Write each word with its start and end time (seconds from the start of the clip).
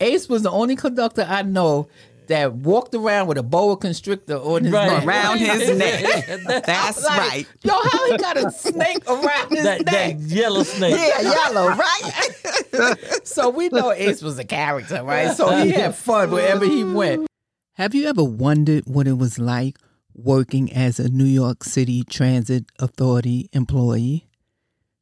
Ace 0.00 0.28
was 0.28 0.42
the 0.42 0.50
only 0.50 0.76
conductor 0.76 1.26
I 1.28 1.42
know 1.42 1.88
that 2.28 2.52
walked 2.52 2.94
around 2.94 3.26
with 3.26 3.38
a 3.38 3.42
boa 3.42 3.76
constrictor 3.76 4.36
on 4.36 4.64
his 4.64 4.72
Right. 4.72 4.90
neck. 4.92 5.06
Around 5.06 5.38
his 5.38 5.78
neck. 5.78 6.64
That's 6.66 7.02
Like, 7.02 7.18
right. 7.18 7.46
Yo, 7.62 7.72
how 7.72 8.10
he 8.10 8.16
got 8.18 8.36
a 8.36 8.50
snake 8.50 9.02
around 9.08 9.50
his 9.50 9.62
that, 9.64 9.86
neck? 9.86 10.18
that 10.18 10.20
yellow 10.20 10.62
snake. 10.62 10.94
Yeah, 10.98 11.20
yellow, 11.22 11.68
right? 11.68 12.34
So 13.24 13.50
we 13.50 13.68
know 13.70 13.92
Ace 13.92 14.22
was 14.22 14.38
a 14.38 14.44
character, 14.44 15.02
right? 15.02 15.34
So 15.36 15.50
he 15.64 15.70
had 15.70 15.94
fun 15.94 16.30
wherever 16.30 16.64
he 16.64 16.84
went. 16.84 17.26
Have 17.74 17.94
you 17.94 18.06
ever 18.08 18.22
wondered 18.24 18.84
what 18.86 19.06
it 19.08 19.14
was 19.18 19.38
like 19.38 19.78
working 20.14 20.72
as 20.72 20.98
a 21.00 21.08
New 21.08 21.24
York 21.24 21.64
City 21.64 22.04
Transit 22.04 22.66
Authority 22.78 23.48
employee? 23.52 24.28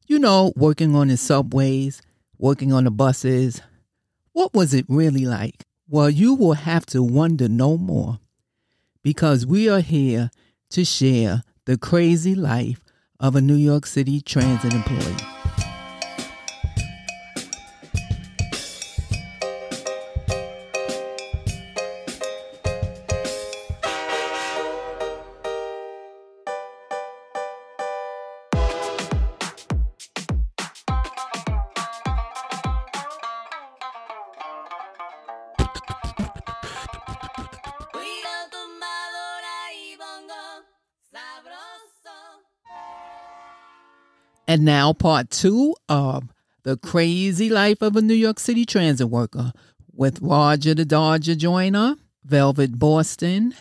You 0.07 0.17
know, 0.19 0.53
working 0.55 0.95
on 0.95 1.09
the 1.09 1.17
subways, 1.17 2.01
working 2.37 2.71
on 2.73 2.85
the 2.85 2.91
buses. 2.91 3.61
What 4.37 4.53
was 4.53 4.75
it 4.75 4.85
really 4.87 5.25
like? 5.25 5.63
Well, 5.89 6.11
you 6.11 6.35
will 6.35 6.53
have 6.53 6.85
to 6.93 7.01
wonder 7.01 7.49
no 7.49 7.75
more 7.75 8.19
because 9.01 9.47
we 9.47 9.67
are 9.67 9.79
here 9.79 10.29
to 10.69 10.85
share 10.85 11.41
the 11.65 11.75
crazy 11.75 12.35
life 12.35 12.83
of 13.19 13.35
a 13.35 13.41
New 13.41 13.55
York 13.55 13.87
City 13.87 14.21
transit 14.21 14.75
employee. 14.75 15.36
And 44.57 44.65
now, 44.65 44.91
part 44.91 45.29
two 45.29 45.75
of 45.87 46.23
The 46.63 46.77
Crazy 46.77 47.47
Life 47.47 47.83
of 47.83 47.95
a 47.95 48.01
New 48.01 48.15
York 48.15 48.39
City 48.39 48.65
Transit 48.65 49.07
Worker 49.07 49.53
with 49.93 50.19
Roger 50.19 50.73
the 50.73 50.83
Dodger 50.83 51.35
Joyner, 51.35 51.95
Velvet 52.25 52.79
Boston, 52.79 53.53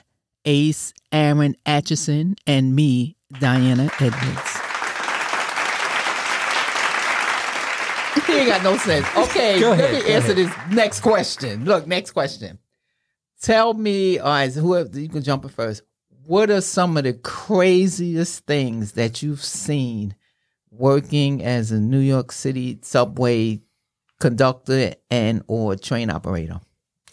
Ace 0.47 0.95
Aaron 1.13 1.55
Atchinson, 1.67 2.39
and 2.47 2.75
me, 2.75 3.15
Diana 3.39 3.91
Edwards. 4.01 4.59
He 8.27 8.33
ain't 8.33 8.49
got 8.49 8.63
no 8.63 8.79
sense. 8.79 9.07
Okay, 9.19 9.61
Go 9.61 9.73
let 9.73 9.93
me 9.93 10.15
answer 10.15 10.33
ahead. 10.33 10.37
this 10.47 10.55
next 10.71 11.01
question. 11.01 11.67
Look, 11.67 11.87
next 11.87 12.13
question. 12.13 12.59
Tell 13.43 13.75
me, 13.75 14.19
all 14.19 14.31
right, 14.31 14.51
whoever 14.51 14.99
you 14.99 15.11
can 15.11 15.23
jump 15.23 15.45
in 15.45 15.51
first. 15.51 15.83
What 16.25 16.49
are 16.51 16.63
some 16.63 16.97
of 16.97 17.05
the 17.05 17.13
craziest 17.13 18.47
things 18.47 18.93
that 18.93 19.23
you've 19.23 19.45
seen 19.45 20.15
working 20.79 21.43
as 21.43 21.73
a 21.73 21.81
New 21.81 21.99
York 21.99 22.33
City 22.33 22.79
subway 22.83 23.61
conductor 24.21 24.95
and 25.11 25.43
or 25.47 25.77
train 25.77 26.11
operator? 26.11 26.61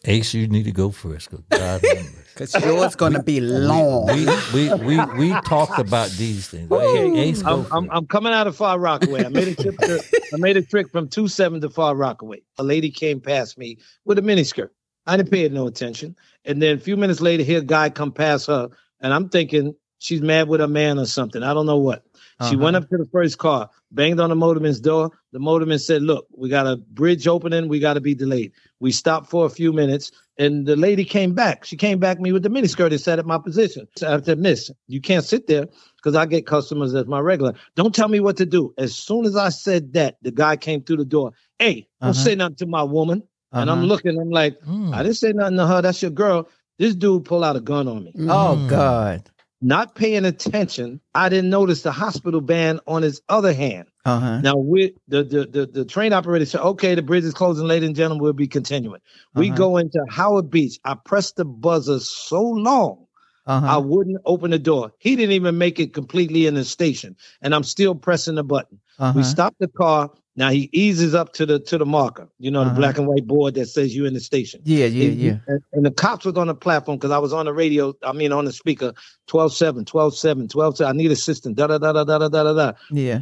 Ace, 0.06 0.34
you 0.34 0.48
need 0.48 0.66
to 0.66 0.72
go 0.72 0.92
first. 0.92 1.30
Because 1.50 2.54
yours 2.66 2.96
going 2.96 3.14
to 3.14 3.24
be 3.24 3.40
long. 3.40 4.08
we, 4.08 4.26
we, 4.54 4.74
we, 4.74 5.06
we 5.18 5.30
talked 5.42 5.80
about 5.80 6.10
these 6.12 6.50
things. 6.50 6.70
Ace, 6.72 7.42
I'm, 7.46 7.66
I'm. 7.72 7.90
I'm 7.90 8.08
coming 8.08 8.34
out 8.34 8.48
of 8.48 8.56
Far 8.58 8.80
Rockaway. 8.80 9.24
I 9.24 9.30
made 9.30 9.48
a 9.48 9.56
trip. 9.56 9.78
To, 9.78 10.04
I 10.34 10.38
made 10.38 10.58
a 10.58 10.62
trip 10.62 10.92
from 10.92 11.08
two 11.08 11.30
seven 11.30 11.62
to 11.62 11.70
Far 11.70 11.96
Rockaway. 11.96 12.42
A 12.58 12.64
lady 12.64 12.92
came 12.92 13.22
past 13.22 13.58
me 13.58 13.78
with 14.04 14.20
a 14.20 14.22
miniskirt. 14.22 14.70
I 15.06 15.16
didn't 15.16 15.32
pay 15.32 15.46
it 15.46 15.54
no 15.54 15.68
attention. 15.68 16.16
And 16.44 16.62
then 16.62 16.78
a 16.78 16.80
few 16.80 16.98
minutes 16.98 17.22
later, 17.22 17.44
here 17.44 17.60
a 17.60 17.64
guy 17.64 17.90
come 17.90 18.12
past 18.12 18.48
her, 18.48 18.70
and 19.00 19.14
I'm 19.14 19.30
thinking 19.30 19.74
she's 20.00 20.22
mad 20.22 20.50
with 20.50 20.60
a 20.60 20.68
man 20.68 21.00
or 21.00 21.06
something. 21.06 21.44
I 21.44 21.54
don't 21.54 21.66
know 21.66 21.78
what. 21.78 22.04
She 22.44 22.56
Uh-huh. 22.56 22.64
went 22.64 22.76
up 22.76 22.90
to 22.90 22.98
the 22.98 23.06
first 23.12 23.38
car, 23.38 23.70
banged 23.92 24.20
on 24.20 24.30
the 24.30 24.36
motorman's 24.36 24.80
door. 24.80 25.12
The 25.32 25.40
motorman 25.40 25.80
said, 25.80 26.02
"Look, 26.04 26.28
we 26.36 26.50
got 26.50 26.68
a 26.68 26.78
bridge 26.78 27.28
opening. 27.28 27.68
We 27.70 27.80
got 27.80 27.94
to 27.96 28.02
be 28.02 28.16
delayed." 28.16 28.52
We 28.80 28.92
stopped 28.92 29.30
for 29.30 29.46
a 29.46 29.50
few 29.50 29.72
minutes, 29.74 30.12
and 30.38 30.66
the 30.66 30.76
lady 30.76 31.06
came 31.06 31.34
back. 31.34 31.66
She 31.66 31.78
came 31.78 32.00
back 32.00 32.20
me 32.20 32.32
with 32.34 32.44
the 32.44 32.50
miniskirt 32.50 32.92
and 32.92 33.00
sat 33.00 33.20
at 33.20 33.26
my 33.26 33.38
position. 33.38 33.88
So 33.98 34.14
I 34.14 34.22
said, 34.22 34.40
"Miss, 34.40 34.72
you 34.88 35.02
can't 35.02 35.24
sit 35.24 35.48
there 35.48 35.68
because 35.98 36.16
I 36.16 36.26
get 36.26 36.46
customers 36.46 36.94
as 36.96 37.06
my 37.08 37.20
regular. 37.20 37.54
Don't 37.76 37.96
tell 37.96 38.10
me 38.10 38.20
what 38.20 38.38
to 38.38 38.46
do." 38.46 38.74
As 38.78 38.96
soon 38.96 39.26
as 39.26 39.36
I 39.36 39.50
said 39.50 39.94
that, 39.94 40.18
the 40.22 40.32
guy 40.32 40.56
came 40.58 40.82
through 40.84 40.98
the 40.98 41.06
door. 41.06 41.32
Hey, 41.60 41.88
don't 42.02 42.12
Uh-huh. 42.12 42.14
say 42.14 42.36
nothing 42.36 42.56
to 42.58 42.66
my 42.68 42.84
woman. 42.84 43.24
And 43.54 43.70
I'm 43.70 43.80
Uh-huh. 43.80 43.88
looking. 43.88 44.20
I'm 44.20 44.32
like, 44.32 44.60
Mm. 44.66 44.94
I 44.94 45.04
didn't 45.04 45.18
say 45.18 45.32
nothing 45.32 45.58
to 45.58 45.68
her. 45.68 45.82
That's 45.82 46.02
your 46.02 46.12
girl. 46.12 46.50
This 46.80 46.96
dude 46.96 47.26
pulled 47.26 47.44
out 47.44 47.56
a 47.56 47.62
gun 47.62 47.88
on 47.88 48.04
me 48.04 48.14
Oh 48.28 48.58
Mm. 48.58 48.68
God. 48.68 49.30
Not 49.64 49.96
paying 49.96 50.26
attention, 50.26 51.02
I 51.16 51.30
didn't 51.30 51.52
notice 51.52 51.84
the 51.84 51.92
hospital 51.94 52.42
band 52.42 52.82
on 52.88 53.04
his 53.04 53.22
other 53.30 53.54
hand. 53.54 53.88
Uh 54.06 54.20
huh. 54.20 54.42
Now 54.44 54.58
we 54.58 54.96
the 55.08 55.24
the 55.24 55.46
the, 55.48 55.68
the 55.68 55.86
train 55.86 56.14
operator 56.14 56.46
said, 56.46 56.62
okay, 56.62 56.96
the 56.96 57.04
bridge 57.04 57.26
is 57.26 57.34
closing, 57.36 57.68
ladies 57.68 57.88
and 57.88 57.96
gentlemen, 57.98 58.24
we'll 58.24 58.34
be 58.34 58.48
continuing. 58.48 59.02
We 59.36 59.50
Uh-huh. 59.50 59.58
go 59.58 59.78
into 59.78 60.00
Howard 60.10 60.50
Beach. 60.52 60.80
I 60.86 60.96
pressed 60.96 61.38
the 61.38 61.46
buzzer 61.46 62.00
so 62.02 62.42
long 62.44 63.06
Uh 63.46 63.60
I 63.62 63.78
wouldn't 63.78 64.20
open 64.26 64.52
the 64.52 64.60
door. 64.60 64.94
He 65.00 65.16
didn't 65.16 65.34
even 65.34 65.58
make 65.58 65.80
it 65.80 65.94
completely 65.94 66.48
in 66.48 66.56
the 66.56 66.66
station, 66.66 67.18
and 67.42 67.56
I'm 67.56 67.64
still 67.64 67.96
pressing 67.96 68.36
the 68.36 68.44
button. 68.44 68.80
We 69.14 69.24
huh. 69.24 69.30
stop 69.30 69.56
the 69.60 69.70
car. 69.70 70.12
Now 70.36 70.50
he 70.50 70.68
eases 70.74 71.14
up 71.14 71.34
to 71.34 71.46
the 71.46 71.60
to 71.60 71.78
the 71.78 71.86
marker, 71.86 72.28
you 72.40 72.50
know, 72.50 72.62
Uh-huh. 72.62 72.70
the 72.72 72.76
black 72.76 72.98
and 72.98 73.08
white 73.08 73.28
board 73.28 73.54
that 73.54 73.68
says 73.68 73.96
you 73.96 74.06
in 74.06 74.14
the 74.16 74.20
station. 74.20 74.62
Yeah, 74.66 74.86
yeah, 74.88 75.10
And- 75.12 75.20
yeah. 75.22 75.38
And, 75.48 75.62
and 75.74 75.86
the 75.86 75.92
cops 75.92 76.26
was 76.26 76.36
on 76.38 76.48
the 76.48 76.56
platform 76.56 76.98
because 76.98 77.12
I 77.12 77.20
was 77.20 77.34
on 77.34 77.46
the 77.46 77.54
radio, 77.54 77.94
I 78.04 78.14
mean 78.14 78.32
on 78.32 78.46
the 78.46 78.52
speaker, 78.52 78.94
12-7, 79.28 79.86
12-7, 79.86 80.48
12-7. 80.48 80.88
I 80.88 80.92
need 80.94 81.12
assistance. 81.12 81.56
Da 81.56 81.68
da 81.68 81.78
da 81.78 81.94
da 81.94 82.04
da 82.04 82.18
da 82.18 82.30
da 82.30 82.54
da. 82.54 82.72
Yeah. 82.92 83.22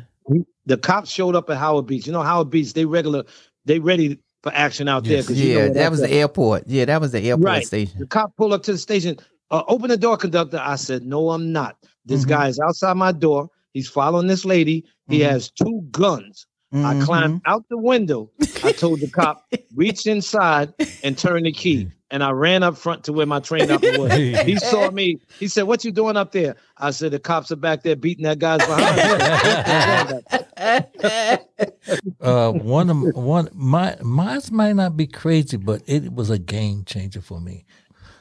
The 0.68 0.78
cops 0.78 1.10
showed 1.12 1.36
up 1.36 1.50
at 1.50 1.58
Howard 1.58 1.88
Beach. 1.88 2.06
You 2.08 2.14
know, 2.14 2.22
Howard 2.22 2.50
Beach, 2.50 2.74
they 2.74 2.86
regular, 2.86 3.24
they 3.66 3.80
ready 3.80 4.20
for 4.44 4.54
action 4.56 4.88
out 4.88 5.04
there. 5.04 5.18
Yes. 5.18 5.28
'cause 5.28 5.38
you 5.40 5.56
know 5.56 5.66
Yeah, 5.66 5.70
that 5.74 5.92
was 5.92 6.00
the 6.00 6.12
airport. 6.12 6.64
Yeah, 6.68 6.86
that 6.86 7.02
was 7.02 7.12
the 7.12 7.20
airport 7.22 7.46
Right. 7.46 7.66
station. 7.68 8.00
The 8.00 8.06
cop 8.08 8.36
pulled 8.38 8.54
up 8.54 8.64
to 8.64 8.72
the 8.72 8.78
station. 8.78 9.18
Uh, 9.50 9.64
open 9.68 9.90
the 9.90 9.98
door, 9.98 10.16
conductor. 10.18 10.62
I 10.64 10.76
said, 10.78 11.04
no, 11.06 11.32
I'm 11.32 11.52
not. 11.52 11.76
This 12.06 12.24
Mhm. 12.24 12.30
guy 12.30 12.48
is 12.48 12.60
outside 12.60 12.96
my 12.96 13.12
door. 13.12 13.50
He's 13.74 13.90
following 13.90 14.28
this 14.28 14.46
lady. 14.46 14.86
He 15.10 15.20
Mhm. 15.20 15.30
has 15.30 15.52
two 15.52 15.84
guns. 15.92 16.46
I 16.74 16.96
Mhm. 16.96 17.02
climbed 17.04 17.42
out 17.46 17.66
the 17.70 17.78
window. 17.78 18.30
I 18.64 18.72
told 18.72 19.02
the 19.02 19.10
cop, 19.10 19.46
reach 19.76 20.08
inside 20.08 20.74
and 21.04 21.18
turn 21.18 21.44
the 21.44 21.52
key. 21.52 21.90
And 22.10 22.24
I 22.24 22.32
ran 22.32 22.64
up 22.64 22.78
front 22.78 23.06
to 23.06 23.14
where 23.14 23.26
my 23.26 23.40
train 23.40 23.72
operator 23.72 23.98
was. 24.00 24.12
He 24.46 24.58
saw 24.58 24.92
me. 24.92 25.20
He 25.40 25.48
said, 25.48 25.64
What 25.64 25.86
you 25.86 25.92
doing 25.92 26.18
up 26.18 26.32
there? 26.34 26.56
I 26.78 26.92
said, 26.92 27.12
The 27.12 27.20
cops 27.20 27.52
are 27.52 27.56
back 27.56 27.84
there 27.84 27.96
beating 27.96 28.24
that 28.26 28.40
guy's 28.40 28.60
behind. 28.60 30.24
uh, 32.22 32.52
one 32.52 32.90
of 32.90 33.16
one 33.16 33.50
my 33.54 33.96
mine 34.02 34.42
might 34.52 34.74
not 34.74 34.98
be 34.98 35.08
crazy, 35.08 35.58
but 35.58 35.82
it 35.88 36.14
was 36.14 36.30
a 36.30 36.38
game 36.40 36.84
changer 36.86 37.22
for 37.22 37.40
me. 37.40 37.66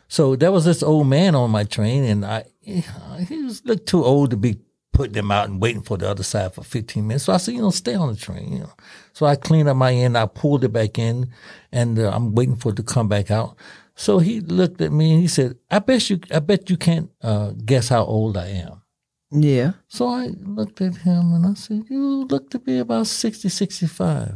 So 0.09 0.37
there 0.37 0.53
was 0.53 0.65
this 0.65 0.83
old 0.83 1.07
man 1.09 1.35
on 1.35 1.51
my 1.51 1.65
train, 1.65 2.05
and 2.05 2.25
I 2.25 2.45
he 2.63 3.43
was 3.43 3.65
looked 3.65 3.87
too 3.87 4.05
old 4.05 4.31
to 4.31 4.37
be 4.37 4.59
putting 5.01 5.15
them 5.15 5.31
out 5.31 5.49
and 5.49 5.63
waiting 5.63 5.81
for 5.81 5.97
the 5.97 6.07
other 6.07 6.23
side 6.23 6.53
for 6.53 6.63
15 6.63 7.07
minutes. 7.07 7.25
So 7.25 7.33
I 7.33 7.39
said, 7.39 7.55
you 7.55 7.63
know, 7.63 7.71
stay 7.71 7.95
on 7.95 8.13
the 8.13 8.21
train. 8.21 8.53
You 8.53 8.59
know, 8.59 8.73
so 9.15 9.25
I 9.25 9.35
cleaned 9.35 9.67
up 9.67 9.79
my 9.79 9.95
end, 9.95 10.19
I 10.19 10.27
pulled 10.27 10.63
it 10.63 10.75
back 10.75 10.99
in, 10.99 11.31
and 11.73 11.99
uh, 11.99 12.11
I'm 12.11 12.35
waiting 12.35 12.57
for 12.57 12.73
it 12.73 12.77
to 12.77 12.83
come 12.83 13.09
back 13.09 13.31
out. 13.31 13.57
So 13.95 14.19
he 14.19 14.41
looked 14.41 14.83
at 14.83 14.93
me 14.93 15.13
and 15.13 15.23
he 15.23 15.27
said, 15.27 15.57
"I 15.71 15.79
bet 15.79 16.11
you, 16.11 16.21
I 16.31 16.41
bet 16.41 16.69
you 16.69 16.77
can't 16.77 17.11
uh, 17.23 17.53
guess 17.65 17.89
how 17.89 18.05
old 18.05 18.37
I 18.37 18.49
am." 18.49 18.83
Yeah. 19.31 19.73
So 19.89 20.09
I 20.09 20.27
looked 20.43 20.83
at 20.83 20.97
him 20.97 21.33
and 21.33 21.47
I 21.47 21.55
said, 21.55 21.85
You 21.89 22.25
look 22.25 22.51
to 22.51 22.59
be 22.59 22.79
about 22.79 23.07
60, 23.07 23.49
65. 23.49 24.35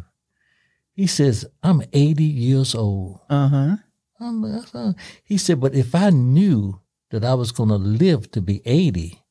He 0.93 1.07
says, 1.07 1.45
I'm 1.63 1.83
80 1.93 2.25
years 2.25 2.75
old. 2.75 3.21
Uh 3.29 3.49
huh. 3.49 3.77
I'm 4.19 4.41
like, 4.43 4.69
"Uh." 4.73 4.93
He 5.25 5.37
said, 5.37 5.61
But 5.61 5.75
if 5.75 5.95
I 5.95 6.11
knew 6.11 6.81
that 7.11 7.25
I 7.25 7.35
was 7.35 7.53
going 7.53 7.69
to 7.69 7.77
live 7.77 8.31
to 8.31 8.41
be 8.41 8.63
80, 8.65 9.24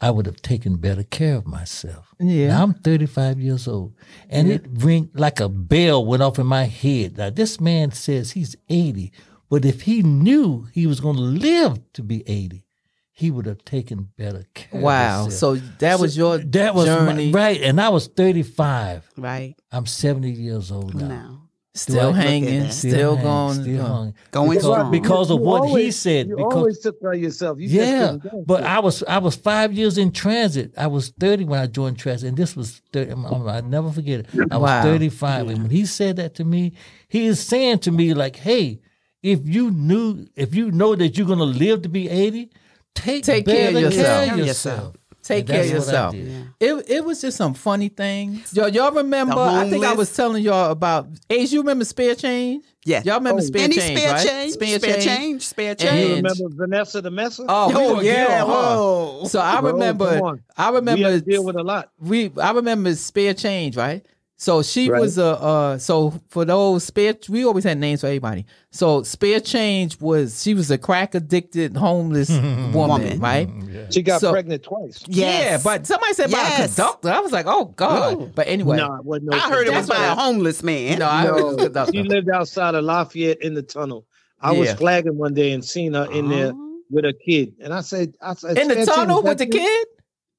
I 0.00 0.10
would 0.12 0.26
have 0.26 0.40
taken 0.42 0.76
better 0.76 1.02
care 1.02 1.34
of 1.36 1.46
myself. 1.46 2.14
Yeah. 2.20 2.48
Now 2.48 2.62
I'm 2.62 2.74
35 2.74 3.40
years 3.40 3.66
old. 3.66 3.94
And 4.30 4.50
it 4.50 4.64
ring 4.70 5.10
like 5.14 5.40
a 5.40 5.48
bell 5.48 6.04
went 6.06 6.22
off 6.22 6.38
in 6.38 6.46
my 6.46 6.64
head. 6.64 7.18
Now 7.18 7.30
this 7.30 7.60
man 7.60 7.90
says 7.90 8.32
he's 8.32 8.54
80, 8.68 9.12
but 9.50 9.64
if 9.64 9.82
he 9.82 10.02
knew 10.02 10.68
he 10.72 10.86
was 10.86 11.00
going 11.00 11.16
to 11.16 11.22
live 11.22 11.80
to 11.94 12.02
be 12.04 12.22
80, 12.28 12.64
he 13.12 13.32
would 13.32 13.46
have 13.46 13.64
taken 13.64 14.10
better 14.16 14.44
care 14.54 14.80
Wow. 14.80 15.20
of 15.20 15.22
himself. 15.24 15.56
Wow, 15.58 15.60
so 15.60 15.66
that 15.80 15.98
was 15.98 16.16
your 16.16 16.38
that 16.38 16.74
was 16.76 16.86
my- 16.86 16.94
journey. 16.94 17.32
right, 17.32 17.60
and 17.60 17.80
I 17.80 17.88
was 17.88 18.06
35. 18.06 19.10
Right 19.16 19.56
I'm 19.72 19.86
70 19.86 20.30
years 20.30 20.70
old 20.70 20.94
now. 20.94 21.08
now. 21.08 21.47
Still 21.78 22.12
Right. 22.12 22.16
hanging, 22.22 22.60
that. 22.64 22.72
still, 22.72 23.16
hanging, 23.16 23.22
going. 23.24 23.62
still 23.62 23.86
going. 23.86 24.14
Going 24.30 24.48
because, 24.50 24.62
strong. 24.64 24.90
because 24.90 25.30
of 25.30 25.38
You 25.40 25.44
what 25.46 25.68
he 25.78 25.90
said. 25.90 26.28
You 26.28 26.36
because 26.36 26.54
always 26.54 26.78
took 26.80 27.00
care 27.00 27.12
of 27.12 27.20
yourself. 27.20 27.58
You 27.60 27.68
yeah, 27.68 28.16
couldn't 28.20 28.46
but 28.46 28.60
it. 28.60 28.66
I 28.66 28.78
was 28.80 29.02
I 29.04 29.18
was 29.18 29.36
five 29.36 29.72
years 29.72 29.96
in 29.98 30.10
transit. 30.12 30.72
I 30.76 30.86
was 30.88 31.10
thirty 31.10 31.44
when 31.44 31.60
I 31.60 31.66
joined 31.66 31.98
transit, 31.98 32.28
and 32.28 32.36
this 32.36 32.56
was 32.56 32.82
30, 32.92 33.12
I 33.48 33.60
never 33.62 33.90
forget 33.92 34.20
it. 34.20 34.26
I 34.50 34.56
was 34.56 34.68
Wow. 34.68 34.82
thirty 34.82 35.08
five, 35.08 35.48
and 35.48 35.62
when 35.62 35.70
he 35.70 35.86
said 35.86 36.16
that 36.16 36.34
to 36.36 36.44
me, 36.44 36.72
he 37.08 37.26
is 37.26 37.40
saying 37.40 37.78
to 37.80 37.90
me 37.92 38.12
like, 38.14 38.36
"Hey, 38.36 38.80
if 39.22 39.40
you 39.48 39.70
knew, 39.70 40.26
if 40.36 40.54
you 40.54 40.70
know 40.70 40.94
that 40.94 41.16
you're 41.16 41.26
gonna 41.26 41.44
live 41.44 41.82
to 41.82 41.88
be 41.88 42.08
eighty, 42.08 42.50
take 42.94 43.24
Take 43.24 43.46
care 43.46 43.68
of 43.68 43.74
better 43.74 43.86
yourself. 43.86 44.24
care 44.26 44.34
of 44.40 44.46
Yourself. 44.46 44.94
Yourself. 45.30 45.46
Take 45.46 45.46
care 45.46 45.60
of 45.62 45.70
that's 45.70 45.86
what 45.86 45.94
I 45.94 46.10
yourself. 46.10 46.14
It 46.60 46.90
it 46.96 47.04
was 47.04 47.20
just 47.20 47.36
some 47.36 47.54
funny 47.54 47.88
things. 47.88 48.52
Y'all, 48.54 48.68
y'all 48.68 48.92
remember? 48.92 49.36
I 49.38 49.68
think 49.70 49.84
I 49.84 49.94
was 49.94 50.14
telling 50.14 50.42
y'all 50.42 50.70
about. 50.70 51.08
Ace, 51.30 51.52
you 51.52 51.60
remember 51.60 51.84
spare 51.84 52.14
change? 52.14 52.64
Yeah. 52.84 53.02
Y'all 53.04 53.16
remember 53.18 53.42
Oh, 53.42 53.44
spare 53.44 53.62
Any 53.64 53.76
change, 53.76 53.98
spare 53.98 54.12
right? 54.12 54.26
change? 54.26 54.52
Spare, 54.54 54.78
change. 55.00 55.46
Spare 55.46 55.70
And- 55.72 55.80
You 55.82 55.88
change. 55.88 56.16
remember 56.22 56.56
Vanessa 56.56 57.00
the 57.02 57.10
Messer? 57.10 57.44
Oh, 57.48 57.68
we 57.68 57.74
Oh, 57.74 57.94
gonna 57.96 58.02
yeah. 58.06 58.44
Whoa. 58.44 59.24
So 59.28 59.40
I 59.40 59.60
remember. 59.60 60.14
come 60.14 60.22
on. 60.22 60.42
I 60.56 60.70
we 60.70 60.74
had 60.74 60.74
remember. 60.74 61.10
to 61.12 61.20
deal 61.20 61.44
with 61.44 61.56
a 61.56 61.62
lot. 61.62 61.90
we 62.00 62.32
I 62.40 62.52
remember 62.52 62.94
spare 62.94 63.34
change, 63.34 63.76
right? 63.76 64.04
So 64.40 64.62
she 64.62 64.88
Right. 64.88 65.00
was 65.00 65.18
a 65.18 65.26
uh 65.26 65.78
so 65.78 66.14
for 66.28 66.44
those 66.44 66.84
spare 66.84 67.14
we 67.28 67.44
always 67.44 67.64
had 67.64 67.76
names 67.76 68.02
for 68.02 68.06
everybody. 68.06 68.46
So 68.70 69.02
spare 69.02 69.40
change 69.40 70.00
was 70.00 70.40
she 70.44 70.54
was 70.54 70.70
a 70.70 70.78
crack 70.78 71.16
addicted 71.16 71.76
homeless 71.76 72.30
woman, 72.30 72.72
Woman. 72.72 73.18
right? 73.18 73.48
She 73.90 74.00
got 74.00 74.20
So- 74.20 74.30
pregnant 74.30 74.62
twice. 74.62 75.02
Yes. 75.08 75.44
Yeah, 75.44 75.58
but 75.64 75.86
somebody 75.88 76.14
said 76.14 76.28
about 76.28 76.46
a 76.46 76.50
Yes. 76.62 76.76
conductor. 76.76 77.08
I 77.10 77.18
was 77.18 77.32
like, 77.32 77.46
oh 77.48 77.64
God. 77.76 78.14
Ooh. 78.14 78.30
But 78.32 78.46
anyway, 78.46 78.76
No, 78.76 79.00
no 79.04 79.36
I 79.36 79.40
heard 79.50 79.66
it 79.66 79.74
was 79.74 79.88
by 79.88 80.04
a 80.06 80.14
homeless 80.14 80.62
man. 80.62 81.00
no, 81.00 81.08
I 81.08 81.22
heard 81.26 81.38
it 81.40 81.44
was 81.44 81.64
a 81.64 81.68
No, 81.70 81.86
she 81.90 82.02
lived 82.04 82.28
outside 82.30 82.76
of 82.76 82.84
Lafayette 82.84 83.42
in 83.42 83.54
the 83.54 83.62
tunnel. 83.62 84.06
I 84.40 84.52
was 84.52 84.72
flagging 84.74 85.18
one 85.18 85.34
day 85.34 85.50
and 85.50 85.64
seen 85.64 85.94
her 85.94 86.08
in 86.12 86.28
there 86.28 86.52
Oh. 86.54 86.76
with 86.90 87.04
a 87.04 87.12
kid, 87.12 87.54
and 87.60 87.74
I 87.74 87.80
said, 87.80 88.14
"I 88.22 88.34
said 88.34 88.56
in 88.56 88.68
the 88.68 88.86
tunnel 88.86 89.16
change, 89.16 89.28
with 89.30 89.38
the 89.38 89.46
kid. 89.46 89.86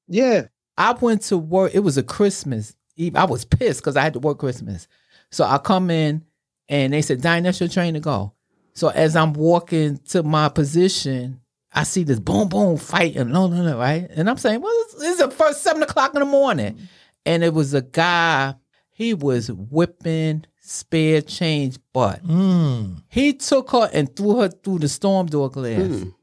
Yeah, 0.08 0.46
I 0.78 0.92
went 0.98 1.20
to 1.24 1.36
work. 1.36 1.72
It 1.74 1.80
was 1.80 1.98
a 1.98 2.02
Christmas 2.02 2.74
Eve. 3.00 3.16
I 3.16 3.24
was 3.24 3.44
pissed 3.44 3.80
because 3.80 3.96
I 3.96 4.02
had 4.02 4.12
to 4.14 4.18
work 4.20 4.38
Christmas. 4.38 4.86
So 5.30 5.44
I 5.44 5.58
come 5.58 5.90
in 5.90 6.24
and 6.68 6.92
they 6.92 7.02
said, 7.02 7.22
Diane, 7.22 7.42
that's 7.42 7.60
your 7.60 7.68
train 7.68 7.94
to 7.94 8.00
go. 8.00 8.32
So 8.74 8.88
as 8.88 9.16
I'm 9.16 9.32
walking 9.32 9.98
to 10.08 10.22
my 10.22 10.48
position, 10.48 11.40
I 11.72 11.84
see 11.84 12.02
this 12.02 12.18
boom 12.18 12.48
boom 12.48 12.76
fight 12.76 13.16
and 13.16 13.32
no 13.32 13.46
no 13.46 13.62
no 13.62 13.78
right, 13.78 14.08
and 14.10 14.28
I'm 14.28 14.36
saying, 14.36 14.60
well, 14.60 14.72
this, 14.98 15.12
is 15.12 15.18
the 15.18 15.30
first 15.30 15.62
seven 15.62 15.82
o'clock 15.82 16.14
in 16.14 16.20
the 16.20 16.26
morning, 16.26 16.88
and 17.24 17.44
it 17.44 17.54
was 17.54 17.74
a 17.74 17.82
guy. 17.82 18.54
He 18.90 19.14
was 19.14 19.50
whipping 19.52 20.46
spare 20.60 21.22
change 21.22 21.78
butt. 21.92 22.24
Mm. 22.26 23.02
He 23.08 23.34
took 23.34 23.70
her 23.70 23.88
and 23.92 24.14
threw 24.14 24.40
her 24.40 24.48
through 24.48 24.80
the 24.80 24.88
storm 24.88 25.26
door 25.26 25.48
glass. 25.48 25.78
Mm. 25.80 26.14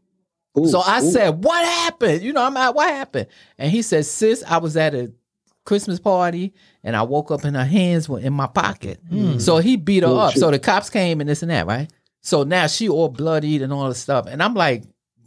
Ooh, 0.57 0.67
So 0.67 0.81
I 0.81 1.01
ooh. 1.01 1.11
said, 1.11 1.43
"What 1.43 1.63
happened?" 1.65 2.23
You 2.23 2.33
know, 2.33 2.43
I'm 2.43 2.57
at 2.57 2.75
what 2.75 2.89
happened, 2.89 3.27
and 3.57 3.71
he 3.71 3.81
said, 3.81 4.05
"Sis, 4.05 4.43
I 4.47 4.57
was 4.57 4.75
at 4.75 4.93
a 4.93 5.13
Christmas 5.67 5.99
party, 5.99 6.53
and 6.83 6.95
I 6.95 7.03
woke 7.03 7.29
up 7.29 7.43
and 7.43 7.55
her 7.55 7.65
hands 7.65 8.09
were 8.09 8.19
in 8.19 8.33
my 8.33 8.47
pocket." 8.47 8.99
Hmm. 9.09 9.37
So 9.37 9.57
he 9.57 9.75
beat 9.75 10.01
her 10.03 10.09
Oh, 10.09 10.17
up. 10.17 10.33
shit. 10.33 10.39
So 10.39 10.49
the 10.49 10.59
cops 10.59 10.89
came 10.89 11.21
and 11.21 11.29
this 11.29 11.43
and 11.43 11.51
that, 11.51 11.67
right? 11.67 11.91
So 12.21 12.43
now 12.43 12.65
she 12.67 12.89
all 12.89 13.09
bloodied 13.09 13.61
and 13.61 13.71
all 13.71 13.87
this 13.87 13.99
stuff, 13.99 14.25
and 14.27 14.41
I'm 14.41 14.55
like, 14.55 14.83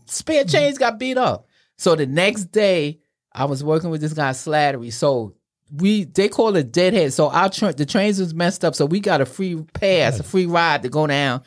spare 0.06 0.42
hmm. 0.42 0.48
change 0.48 0.78
got 0.78 0.98
beat 0.98 1.16
up. 1.16 1.46
So 1.78 1.94
the 1.94 2.06
next 2.06 2.46
day, 2.46 2.98
I 3.32 3.44
was 3.44 3.62
working 3.62 3.90
with 3.90 4.00
this 4.00 4.12
guy 4.12 4.30
Slattery. 4.30 4.92
So 4.92 5.34
we 5.76 6.04
they 6.04 6.28
call 6.28 6.56
it 6.56 6.72
deadhead. 6.72 7.12
So 7.12 7.30
our 7.30 7.48
tra- 7.48 7.72
the 7.72 7.86
trains 7.86 8.18
was 8.18 8.34
messed 8.34 8.64
up, 8.64 8.74
so 8.74 8.86
we 8.86 9.00
got 9.00 9.20
a 9.20 9.26
free 9.26 9.62
pass, 9.74 10.18
a 10.18 10.22
free 10.22 10.46
ride 10.46 10.82
to 10.82 10.88
go 10.88 11.06
down 11.06 11.42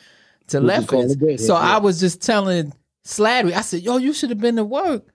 to 0.48 0.62
We 0.62 0.68
just 0.69 0.88
call 0.88 1.07
Lefferts. 1.07 1.46
So 1.46 1.54
yeah. 1.56 1.60
I 1.60 1.78
was 1.80 2.00
just 2.00 2.22
telling 2.22 2.74
Slattery, 3.06 3.54
I 3.54 3.62
said, 3.62 3.81
"Yo, 3.81 3.98
you 3.98 4.13
should 4.13 4.30
have 4.30 4.39
been 4.39 4.56
to 4.56 4.63
work." 4.63 5.12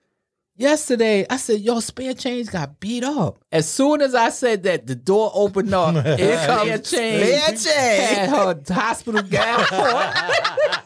Yesterday, 0.59 1.25
I 1.29 1.37
said, 1.37 1.61
"Yo, 1.61 1.79
spare 1.79 2.13
change 2.13 2.49
got 2.49 2.81
beat 2.81 3.05
up." 3.05 3.37
As 3.49 3.65
soon 3.65 4.01
as 4.01 4.13
I 4.13 4.27
said 4.27 4.63
that, 4.63 4.85
the 4.85 4.93
door 4.93 5.31
opened 5.33 5.73
up. 5.73 6.05
Here 6.17 6.35
comes 6.45 6.69
comes 6.69 6.87
spare 6.89 7.47
change. 7.47 7.59
Spare 7.59 8.27
Had 8.27 8.29
her 8.29 8.73
hospital 8.73 9.21
gown 9.21 9.61
on 9.71 10.79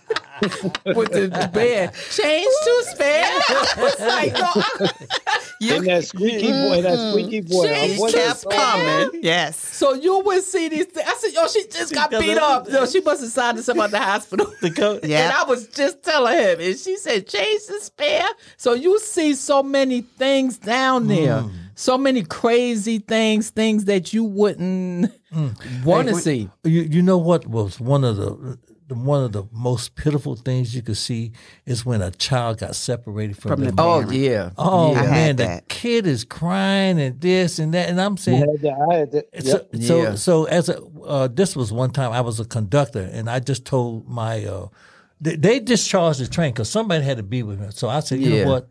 with 0.86 1.12
the 1.12 1.50
bed. 1.54 1.94
Change 2.12 2.48
to 2.64 2.84
spare. 2.90 3.24
I 3.50 3.74
was 3.78 4.00
like, 4.00 4.38
"Yo, 4.38 5.76
I- 5.76 5.78
in 5.78 5.84
that 5.86 6.04
squeaky 6.06 6.48
boy, 6.52 6.82
that 6.82 7.12
squeaky 7.12 7.42
boy. 7.42 7.68
She 7.68 7.74
I 7.74 7.88
He 7.88 8.12
kept 8.12 8.50
coming. 8.50 9.22
Yes. 9.24 9.58
So 9.58 9.94
you 9.94 10.20
would 10.20 10.44
see 10.44 10.70
these 10.70 10.86
things. 10.86 11.08
I 11.08 11.14
said, 11.16 11.32
yo, 11.34 11.48
she 11.48 11.66
just 11.68 11.94
got 11.94 12.12
got 12.12 12.22
beat 12.22 12.38
up. 12.38 12.68
Yo, 12.70 12.86
she 12.86 13.02
must 13.02 13.22
have 13.22 13.30
signed 13.32 13.58
us 13.60 13.70
up 13.70 13.78
at 13.78 13.92
the 13.92 14.00
hospital. 14.00 14.52
The 14.62 14.72
co- 14.72 15.00
Yeah. 15.04 15.26
And 15.26 15.34
I 15.34 15.44
was 15.44 15.68
just 15.68 16.04
telling 16.04 16.38
him, 16.38 16.60
and 16.60 16.78
she 16.78 16.98
said, 16.98 17.28
change 17.28 17.66
to 17.68 17.80
spare. 17.82 18.28
So 18.58 18.74
you 18.74 19.00
see 19.00 19.34
so 19.34 19.64
many 19.64 20.02
things 20.02 20.58
down 20.58 21.08
there. 21.08 21.42
Mm. 21.42 21.52
So 21.76 21.98
many 21.98 22.22
crazy 22.24 23.00
things, 23.00 23.50
things 23.50 23.86
that 23.86 24.14
you 24.14 24.24
wouldn't 24.24 25.12
want 25.84 26.08
to 26.08 26.14
Hey, 26.14 26.20
see. 26.22 26.50
You 26.64 26.82
you 26.84 27.02
know 27.02 27.18
what 27.18 27.48
was 27.48 27.80
one 27.80 28.04
of 28.04 28.16
the, 28.18 28.26
the 28.26 28.58
one 28.94 29.24
of 29.24 29.32
the 29.32 29.44
most 29.52 29.96
pitiful 29.96 30.36
things 30.36 30.76
you 30.76 30.82
could 30.82 30.98
see 30.98 31.32
is 31.66 31.86
when 31.86 32.02
a 32.02 32.12
child 32.12 32.60
got 32.60 32.76
separated 32.76 33.38
from, 33.38 33.50
From 33.52 33.62
their 33.62 33.72
the 33.72 33.82
Oh, 33.82 34.10
yeah. 34.12 34.52
Oh 34.58 34.96
I 34.96 35.04
man, 35.04 35.36
the 35.38 35.44
that. 35.46 35.68
kid 35.70 36.08
is 36.08 36.24
crying 36.24 37.00
and 37.00 37.20
this 37.20 37.60
and 37.60 37.74
that, 37.74 37.90
and 37.90 38.00
I'm 38.00 38.18
saying, 38.18 38.40
had 38.40 38.62
that. 38.62 38.88
I 38.92 38.96
had 39.00 39.12
that. 39.12 39.46
so, 39.46 39.58
Yep. 39.58 39.82
so, 39.82 40.02
Yeah. 40.04 40.16
so 40.16 40.44
as 40.46 40.70
a 40.70 40.82
uh, 41.06 41.28
this 41.28 41.56
was 41.56 41.72
one 41.72 41.92
time 41.92 42.12
I 42.12 42.22
was 42.22 42.40
a 42.40 42.46
conductor, 42.46 43.10
and 43.12 43.30
I 43.30 43.40
just 43.40 43.66
told 43.66 44.08
my 44.08 44.46
uh, 44.46 44.68
they, 45.20 45.36
they 45.36 45.60
discharged 45.60 46.20
the 46.20 46.28
train 46.28 46.54
because 46.54 46.70
somebody 46.70 47.04
had 47.04 47.18
to 47.18 47.24
be 47.24 47.44
with 47.44 47.60
me. 47.60 47.68
So 47.72 47.90
I 47.90 48.00
said, 48.02 48.20
you 48.20 48.30
Yeah. 48.30 48.44
know 48.44 48.50
what? 48.52 48.70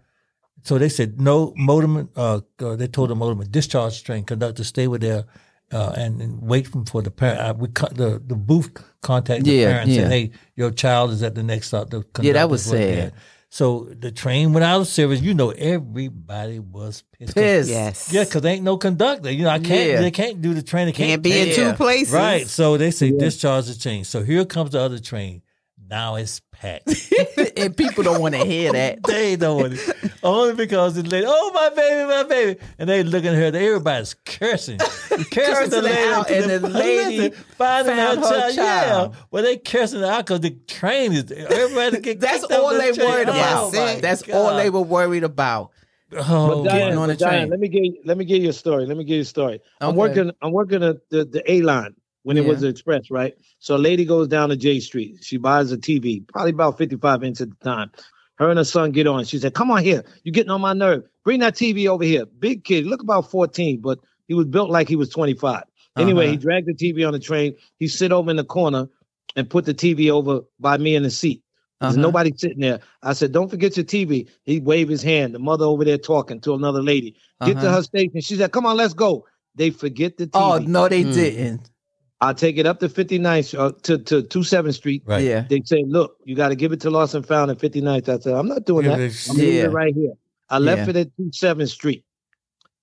So 0.65 0.79
they 0.79 0.89
said 0.89 1.21
no 1.21 1.53
motorman. 1.53 2.09
Uh, 2.15 2.41
uh, 2.65 2.77
they 2.77 2.87
told 2.87 3.11
the 3.11 3.17
motorman 3.17 3.51
discharge 3.51 3.99
the 4.01 4.05
train. 4.05 4.25
Conductor 4.25 4.63
stay 4.65 4.87
with 4.87 5.01
there. 5.01 5.25
Uh, 5.73 5.95
and, 5.97 6.21
and 6.21 6.43
wait 6.43 6.67
for, 6.67 6.85
for 6.85 7.01
the 7.03 7.11
parent. 7.11 7.41
Uh, 7.41 7.55
we 7.57 7.69
cut 7.69 7.95
the 7.97 8.23
the 8.27 8.35
booth 8.37 8.71
contacted 9.01 9.47
the 9.47 9.53
Yeah, 9.53 9.73
parents 9.73 9.93
yeah. 9.95 10.03
and 10.03 10.13
hey, 10.13 10.31
your 10.55 10.71
child 10.71 11.11
is 11.13 11.23
at 11.23 11.35
the 11.35 11.43
next 11.43 11.69
stop. 11.69 11.89
The 11.91 12.05
Yeah, 12.21 12.35
that 12.35 12.51
was 12.51 12.67
wasn't 12.67 12.83
sad. 12.83 12.97
there. 12.99 13.13
So 13.49 13.89
the 13.99 14.11
train 14.11 14.53
went 14.55 14.65
out 14.65 14.81
of 14.81 14.87
service. 14.89 15.21
You 15.21 15.35
know, 15.35 15.51
everybody 15.51 16.59
was 16.59 17.05
pissed. 17.13 17.35
Pissed. 17.35 17.71
Yes. 17.71 18.13
Yeah, 18.13 18.25
because 18.25 18.43
they 18.43 18.53
ain't 18.55 18.65
no 18.65 18.77
conductor. 18.79 19.31
You 19.31 19.45
know, 19.45 19.51
I 19.51 19.59
can't. 19.59 19.91
Yeah. 19.91 20.01
They 20.01 20.11
can't 20.11 20.41
do 20.41 20.55
the 20.55 20.63
train. 20.63 20.87
They 20.87 20.93
can't, 20.93 21.09
Can't 21.11 21.23
be 21.23 21.39
in 21.39 21.49
pay. 21.49 21.55
two 21.55 21.73
places. 21.75 22.15
Right. 22.15 22.47
So 22.47 22.77
they 22.79 22.91
say 22.91 23.11
discharge 23.11 23.67
the 23.67 23.75
train. 23.79 24.05
So 24.05 24.23
here 24.23 24.45
comes 24.45 24.71
the 24.71 24.81
other 24.81 24.99
train. 24.99 25.43
Now 25.89 26.15
it's 26.17 26.41
packed. 26.63 27.13
and 27.59 27.77
people 27.77 28.05
don't 28.05 28.21
want 28.21 28.35
to 28.35 28.45
hear 28.45 28.73
that. 28.73 29.03
they 29.07 29.37
don't 29.37 29.61
want 29.61 29.73
it. 29.75 30.13
Only 30.23 30.55
because 30.55 30.95
the 30.95 31.03
lady, 31.03 31.27
oh 31.29 31.51
my 31.53 31.69
baby, 31.71 32.09
my 32.09 32.23
baby. 32.23 32.61
And 32.79 32.89
they 32.89 33.03
looking 33.03 33.31
at 33.31 33.35
her, 33.35 33.59
everybody's 33.59 34.15
cursing. 34.25 34.79
Cursing, 34.79 35.25
Cursing 35.33 35.71
the 35.71 35.83
lady. 35.83 36.09
out, 36.11 36.31
and 36.31 36.51
the 36.51 36.69
lady 36.69 37.31
finding 37.59 37.97
found 37.97 38.21
her 38.21 38.27
her 38.27 38.41
child. 38.41 38.55
child. 38.55 39.13
Yeah. 39.15 39.21
Well, 39.31 39.43
they 39.43 39.57
cursing 39.59 40.01
her 40.01 40.07
out 40.07 40.27
because 40.27 40.41
the 40.41 40.51
train 40.69 41.13
is 41.13 41.31
everybody 41.33 42.01
get 42.01 42.21
That's 42.21 42.41
kicked 42.43 42.53
off 42.53 42.59
all 42.61 42.73
the 42.73 42.79
they 42.79 42.93
train. 42.93 43.09
worried 43.09 43.29
Oh, 43.29 43.33
about. 43.33 43.73
my 43.75 44.01
That's 44.01 44.23
God. 44.23 44.35
all 44.37 44.57
they 44.57 44.71
were 44.71 44.81
worried 44.83 45.25
about. 45.25 45.71
Oh, 46.15 46.63
But 46.63 46.71
Diane, 46.71 46.97
on 46.99 47.09
but 47.09 47.19
the 47.19 47.25
train. 47.25 47.33
Diane, 47.35 47.51
let 47.51 47.59
me 47.61 47.69
get 47.69 48.07
let 48.07 48.19
me 48.19 48.25
give 48.25 48.43
you 48.43 48.51
a 48.51 48.53
story. 48.53 48.87
Let 48.87 48.97
me 48.97 49.05
give 49.05 49.17
you 49.17 49.23
a 49.23 49.25
story. 49.25 49.61
I'm 49.81 49.97
working 49.97 50.31
I'm 50.43 50.53
working 50.53 50.83
at 50.83 51.09
the, 51.11 51.25
the 51.25 51.43
A 51.51 51.63
line 51.63 51.95
when 52.25 52.37
it 52.37 52.45
was 52.45 52.59
Yeah. 52.59 52.67
the 52.67 52.69
express, 52.69 53.11
right? 53.11 53.35
So 53.59 53.77
a 53.77 53.79
lady 53.79 54.05
goes 54.05 54.29
down 54.29 54.51
to 54.51 54.57
Jay 54.57 54.81
Street. 54.81 55.19
She 55.23 55.37
buys 55.37 55.73
a 55.73 55.79
TV, 55.79 56.27
probably 56.27 56.51
about 56.53 56.79
55 56.79 57.25
inch 57.25 57.41
at 57.41 57.51
the 57.51 57.57
time. 57.65 57.91
Her 58.39 58.49
and 58.51 58.59
her 58.59 58.65
son 58.65 58.93
get 58.93 59.07
on. 59.07 59.25
She 59.25 59.39
said, 59.39 59.55
Come 59.55 59.71
on 59.71 59.83
here. 59.85 60.05
You're 60.25 60.33
getting 60.33 60.51
on 60.51 60.61
my 60.61 60.73
nerve. 60.73 61.05
Bring 61.25 61.41
that 61.41 61.55
TV 61.55 61.89
over 61.89 62.05
here. 62.05 62.27
Big 62.27 62.65
kid, 62.65 62.87
look 62.87 63.03
about 63.03 63.31
14, 63.31 63.81
but 63.81 63.99
he 64.29 64.35
was 64.35 64.47
built 64.47 64.71
like 64.71 64.89
he 64.89 64.97
was 64.97 65.09
25. 65.11 65.65
Anyway, 65.99 66.25
Uh-huh. 66.25 66.31
he 66.33 66.37
dragged 66.39 66.67
the 66.67 66.75
TV 66.75 67.07
on 67.07 67.13
the 67.13 67.19
train. 67.21 67.55
He 67.79 67.89
sit 67.89 68.13
over 68.13 68.31
in 68.31 68.37
the 68.37 68.45
corner 68.45 68.89
and 69.37 69.49
put 69.49 69.65
the 69.65 69.75
TV 69.75 70.11
over 70.11 70.41
by 70.59 70.79
me 70.79 70.95
in 70.97 71.03
the 71.03 71.11
seat. 71.11 71.43
There's 71.81 71.95
Uh-huh. 71.95 72.03
nobody 72.03 72.33
sitting 72.37 72.61
there. 72.61 72.81
I 73.03 73.13
said, 73.13 73.33
"Don't 73.33 73.51
forget 73.51 73.77
your 73.77 73.85
TV." 73.85 74.29
He 74.45 74.61
waved 74.61 74.91
his 74.91 75.03
hand. 75.03 75.35
The 75.35 75.39
mother 75.39 75.65
over 75.65 75.85
there 75.85 75.99
talking 75.99 76.41
to 76.43 76.55
another 76.55 76.83
lady. 76.83 77.17
Get 77.45 77.59
to 77.61 77.67
Uh-huh. 77.67 77.77
her 77.77 77.83
station. 77.83 78.21
She 78.21 78.37
said, 78.37 78.53
"Come 78.53 78.67
on, 78.67 78.77
let's 78.77 78.95
go." 78.95 79.27
They 79.55 79.71
forget 79.71 80.17
the 80.17 80.27
TV. 80.27 80.31
Oh, 80.35 80.59
no, 80.59 80.89
they 80.89 81.05
Mm. 81.05 81.13
didn't. 81.13 81.71
I 82.23 82.33
take 82.33 82.57
it 82.57 82.67
up 82.67 82.79
to 82.81 82.89
59th 82.89 83.59
uh, 83.59 83.73
to 83.83 83.99
to 83.99 84.23
27th 84.23 84.75
Street. 84.75 85.03
Right. 85.05 85.25
Yeah. 85.25 85.45
They 85.51 85.61
say, 85.65 85.85
"Look, 85.87 86.17
you 86.25 86.37
got 86.37 86.49
to 86.51 86.55
give 86.57 86.73
it 86.73 86.81
to 86.83 86.91
Lost 86.91 87.15
and 87.15 87.27
Found 87.27 87.51
at 87.51 87.59
59th." 87.59 88.09
I 88.09 88.19
said, 88.21 88.35
"I'm 88.35 88.47
not 88.49 88.65
doing 88.65 88.87
Yeah, 88.87 88.97
that. 88.97 89.11
but- 89.27 89.31
I'm 89.33 89.37
leaving 89.39 89.57
Yeah. 89.57 89.65
it 89.65 89.73
right 89.73 89.95
here." 89.95 90.13
I 90.49 90.59
left 90.59 90.83
Yeah. 90.85 90.91
it 90.91 90.97
at 90.97 91.17
27th 91.17 91.69
Street. 91.71 92.05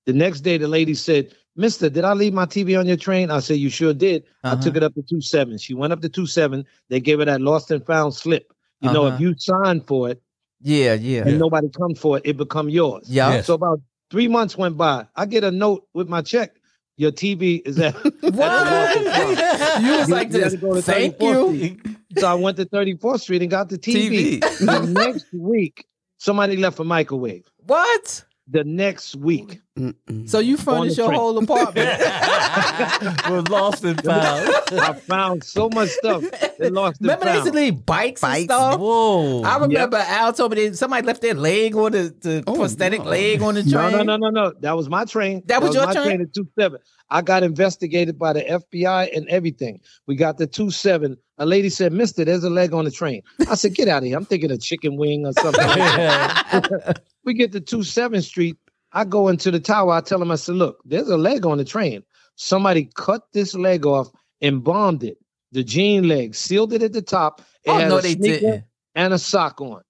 The 0.05 0.13
next 0.13 0.41
day, 0.41 0.57
the 0.57 0.67
lady 0.67 0.93
said, 0.93 1.33
"Mister, 1.55 1.89
did 1.89 2.03
I 2.03 2.13
leave 2.13 2.33
my 2.33 2.45
TV 2.45 2.75
on 2.77 2.85
your 2.85 2.97
train?" 2.97 3.31
I 3.31 3.39
said, 3.39 3.57
"You 3.59 3.69
sure 3.69 3.93
did." 3.93 4.23
I 4.43 4.51
Uh-huh. 4.51 4.61
took 4.61 4.75
it 4.75 4.83
up 4.83 4.93
to 4.95 5.01
27. 5.03 5.57
She 5.57 5.73
went 5.73 5.93
up 5.93 6.01
to 6.01 6.09
27. 6.09 6.65
They 6.89 6.99
gave 6.99 7.19
her 7.19 7.25
that 7.25 7.39
Lost 7.41 7.71
and 7.71 7.85
Found 7.85 8.13
slip. 8.13 8.51
You 8.81 8.91
know, 8.91 9.07
if 9.07 9.13
Uh-huh. 9.13 9.23
you 9.23 9.35
sign 9.37 9.81
for 9.81 10.09
it 10.09 10.21
Yeah, 10.61 10.93
yeah. 10.95 11.27
and 11.27 11.37
nobody 11.39 11.67
comes 11.69 11.99
for 11.99 12.17
it, 12.17 12.23
it 12.25 12.37
become 12.37 12.69
yours. 12.69 13.05
Yeah. 13.09 13.31
Yes. 13.35 13.45
So 13.47 13.53
about 13.53 13.81
three 14.09 14.27
months 14.27 14.57
went 14.57 14.75
by. 14.77 15.05
I 15.15 15.25
get 15.25 15.43
a 15.45 15.51
note 15.51 15.85
with 15.93 16.07
my 16.09 16.21
check. 16.21 16.55
Your 16.99 17.13
TV 17.13 17.61
is 17.65 17.79
at. 17.79 17.95
What? 18.21 18.21
you 19.81 19.91
was 19.97 20.09
like 20.09 20.33
You 20.33 20.39
this. 20.41 20.51
to 20.51 20.57
go 20.57 20.73
to 20.75 20.81
Thank 20.81 21.15
34th 21.17 21.53
you. 21.53 21.55
Street. 21.77 21.97
So 22.17 22.27
I 22.27 22.33
went 22.33 22.57
to 22.57 22.65
34th 22.65 23.21
Street 23.21 23.41
and 23.41 23.49
got 23.49 23.69
the 23.69 23.77
TV. 23.77 24.39
TV. 24.41 24.65
the 24.65 24.85
next 24.91 25.25
week, 25.33 25.85
somebody 26.17 26.57
left 26.57 26.77
a 26.79 26.83
microwave. 26.83 27.45
What? 27.65 28.25
The 28.51 28.63
next 28.63 29.15
week. 29.15 29.61
Mm-mm. 29.77 30.27
So 30.27 30.39
you 30.39 30.57
furnished 30.57 30.97
your 30.97 31.07
train. 31.07 31.19
whole 31.19 31.37
apartment? 31.37 31.87
was 33.29 33.47
lost 33.47 33.83
and 33.83 34.03
found. 34.03 34.49
I 34.71 34.93
found 34.93 35.43
so 35.43 35.69
much 35.69 35.89
stuff 35.89 36.23
that 36.57 36.73
lost 36.73 36.99
and 36.99 37.07
Remember 37.09 37.25
they 37.25 37.33
used 37.35 37.45
to 37.47 37.53
leave 37.53 37.85
bikes, 37.85 38.23
and 38.23 38.45
stuff? 38.45 38.79
Whoa. 38.79 39.43
I 39.43 39.57
remember 39.59 39.97
Al 39.97 40.33
told 40.33 40.55
me 40.55 40.67
that 40.69 40.77
somebody 40.77 41.05
left 41.05 41.21
their 41.21 41.35
leg 41.35 41.75
on 41.75 41.91
the, 41.91 42.13
the 42.19 42.43
Oh, 42.47 42.55
prosthetic 42.55 43.03
no. 43.03 43.09
leg 43.11 43.41
on 43.43 43.53
the 43.53 43.61
train. 43.63 43.91
no, 43.91 44.01
no, 44.03 44.17
no, 44.17 44.29
no. 44.29 44.53
That 44.59 44.75
was 44.75 44.89
my 44.89 45.05
train. 45.05 45.43
That 45.45 45.61
was 45.61 45.75
your 45.75 45.85
my 45.85 45.93
train? 45.93 46.05
train 46.05 46.21
at 46.21 46.33
two 46.33 46.47
seven. 46.57 46.79
I 47.11 47.21
got 47.21 47.41
investigated 47.43 48.19
by 48.19 48.33
the 48.33 48.41
FBI 48.43 49.15
and 49.15 49.27
everything. 49.29 49.79
We 50.07 50.15
got 50.15 50.37
the 50.37 50.45
two 50.47 50.69
seven. 50.71 51.17
A 51.39 51.45
lady 51.45 51.69
said, 51.69 51.93
"Mister, 51.93 52.25
there's 52.25 52.43
a 52.43 52.49
leg 52.49 52.73
on 52.73 52.85
the 52.85 52.91
train." 52.91 53.21
I 53.49 53.55
said, 53.55 53.73
"Get 53.73 53.87
out 53.87 53.99
of 53.99 54.07
here! 54.07 54.17
I'm 54.17 54.25
thinking 54.25 54.51
a 54.51 54.57
chicken 54.57 54.97
wing 54.97 55.25
or 55.25 55.31
something." 55.33 55.63
we 57.29 57.35
get 57.35 57.51
to 57.51 57.61
two 57.61 57.83
seven 57.83 58.21
Street. 58.23 58.57
I 58.91 59.05
go 59.05 59.27
into 59.27 59.51
the 59.51 59.59
tower. 59.59 59.91
I 59.93 60.01
tell 60.01 60.19
him, 60.19 60.31
I 60.31 60.35
said, 60.35 60.55
"Look, 60.55 60.79
there's 60.83 61.09
a 61.09 61.17
leg 61.17 61.45
on 61.45 61.59
the 61.59 61.63
train. 61.63 62.01
Somebody 62.35 62.89
cut 62.95 63.21
this 63.33 63.53
leg 63.53 63.85
off 63.85 64.07
and 64.41 64.63
bombed 64.63 65.03
it. 65.03 65.17
The 65.51 65.63
jean 65.63 66.07
leg, 66.07 66.33
sealed 66.33 66.73
it 66.73 66.81
at 66.81 66.93
the 66.93 67.01
top. 67.03 67.41
It 67.63 67.69
Oh, 67.69 67.77
had 67.77 67.89
no, 67.89 67.97
a 67.99 68.01
they 68.01 68.15
didn't. 68.15 68.63
and 68.95 69.13
a 69.13 69.19
sock 69.19 69.61
on." 69.61 69.81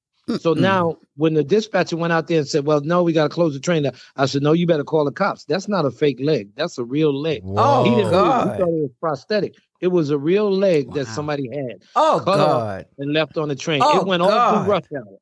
So 0.42 0.54
now, 0.54 0.98
when 1.16 1.34
the 1.34 1.44
dispatcher 1.46 1.96
went 1.98 2.12
out 2.14 2.28
there 2.28 2.40
and 2.40 2.48
said, 2.48 2.66
"Well, 2.66 2.82
no, 2.82 3.04
we 3.04 3.14
got 3.14 3.24
to 3.24 3.30
close 3.30 3.54
the 3.54 3.60
train," 3.62 3.90
I 4.18 4.26
said, 4.26 4.44
"No, 4.44 4.52
you 4.52 4.68
better 4.68 4.84
call 4.84 5.06
the 5.06 5.12
cops. 5.14 5.46
That's 5.46 5.70
not 5.70 5.86
a 5.86 5.92
fake 5.92 6.20
leg. 6.22 6.50
That's 6.58 6.78
a 6.78 6.84
real 6.84 7.14
leg." 7.18 7.42
Oh, 7.46 7.86
he 7.86 7.92
didn't 7.92 8.12
believe 8.12 8.26
it. 8.26 8.30
God. 8.30 8.52
He 8.52 8.58
thought 8.60 8.68
it 8.68 8.82
was 8.82 8.92
prosthetic. 9.00 9.56
It 9.80 9.88
was 9.88 10.10
a 10.10 10.18
real 10.18 10.52
leg 10.52 10.92
that 10.94 11.08
somebody 11.08 11.48
had 11.54 11.84
Oh, 11.96 12.22
Cut 12.26 12.38
off. 12.42 12.48
God. 12.62 12.86
and 12.98 13.14
left 13.14 13.38
on 13.38 13.48
the 13.48 13.56
train. 13.56 13.82
Oh, 13.82 14.02
it 14.02 14.06
went 14.06 14.22
all 14.22 14.28
God. 14.30 14.66
through 14.66 14.72
rush 14.74 14.84
hour, 14.94 15.18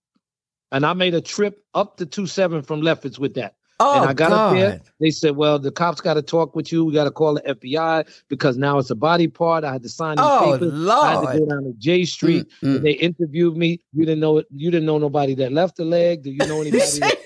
and 0.71 0.85
I 0.85 0.93
made 0.93 1.13
a 1.13 1.21
trip 1.21 1.63
up 1.73 1.97
to 1.97 2.05
two 2.05 2.27
seven 2.27 2.61
from 2.61 2.81
Lefferts 2.81 3.19
with 3.19 3.33
that. 3.35 3.55
Oh, 3.79 4.01
and 4.01 4.09
I 4.09 4.13
got 4.13 4.29
God. 4.31 4.47
up 4.47 4.53
there. 4.59 4.81
They 4.99 5.11
said, 5.11 5.35
"Well, 5.35 5.59
the 5.59 5.71
cops 5.71 6.01
got 6.01 6.15
to 6.15 6.23
talk 6.23 6.55
with 6.55 6.71
you. 6.71 6.83
We 6.83 6.93
got 6.93 7.03
to 7.03 7.11
call 7.11 7.35
the 7.35 7.41
FBI 7.41 8.07
because 8.27 8.57
now 8.57 8.79
it's 8.79 8.89
a 8.89 8.95
body 8.95 9.27
part. 9.27 9.63
I 9.63 9.71
had 9.71 9.83
to 9.83 9.89
sign 9.89 10.17
these 10.17 10.25
Oh, 10.27 10.53
papers. 10.53 10.89
I 10.89 11.11
had 11.13 11.33
to 11.33 11.39
go 11.39 11.45
down 11.45 11.63
to 11.65 11.73
Jay 11.77 12.03
Street. 12.03 12.47
Mm-mm. 12.63 12.77
and 12.77 12.85
They 12.85 12.93
interviewed 12.93 13.55
me. 13.55 13.79
You 13.93 14.03
didn't 14.05 14.19
know 14.19 14.39
it. 14.39 14.47
You 14.55 14.71
didn't 14.71 14.87
know 14.87 14.97
nobody 14.97 15.35
that 15.35 15.51
left 15.51 15.75
the 15.75 15.85
leg. 15.85 16.23
Do 16.23 16.31
you 16.31 16.39
know 16.39 16.61
anybody? 16.61 16.79
that- 16.79 17.17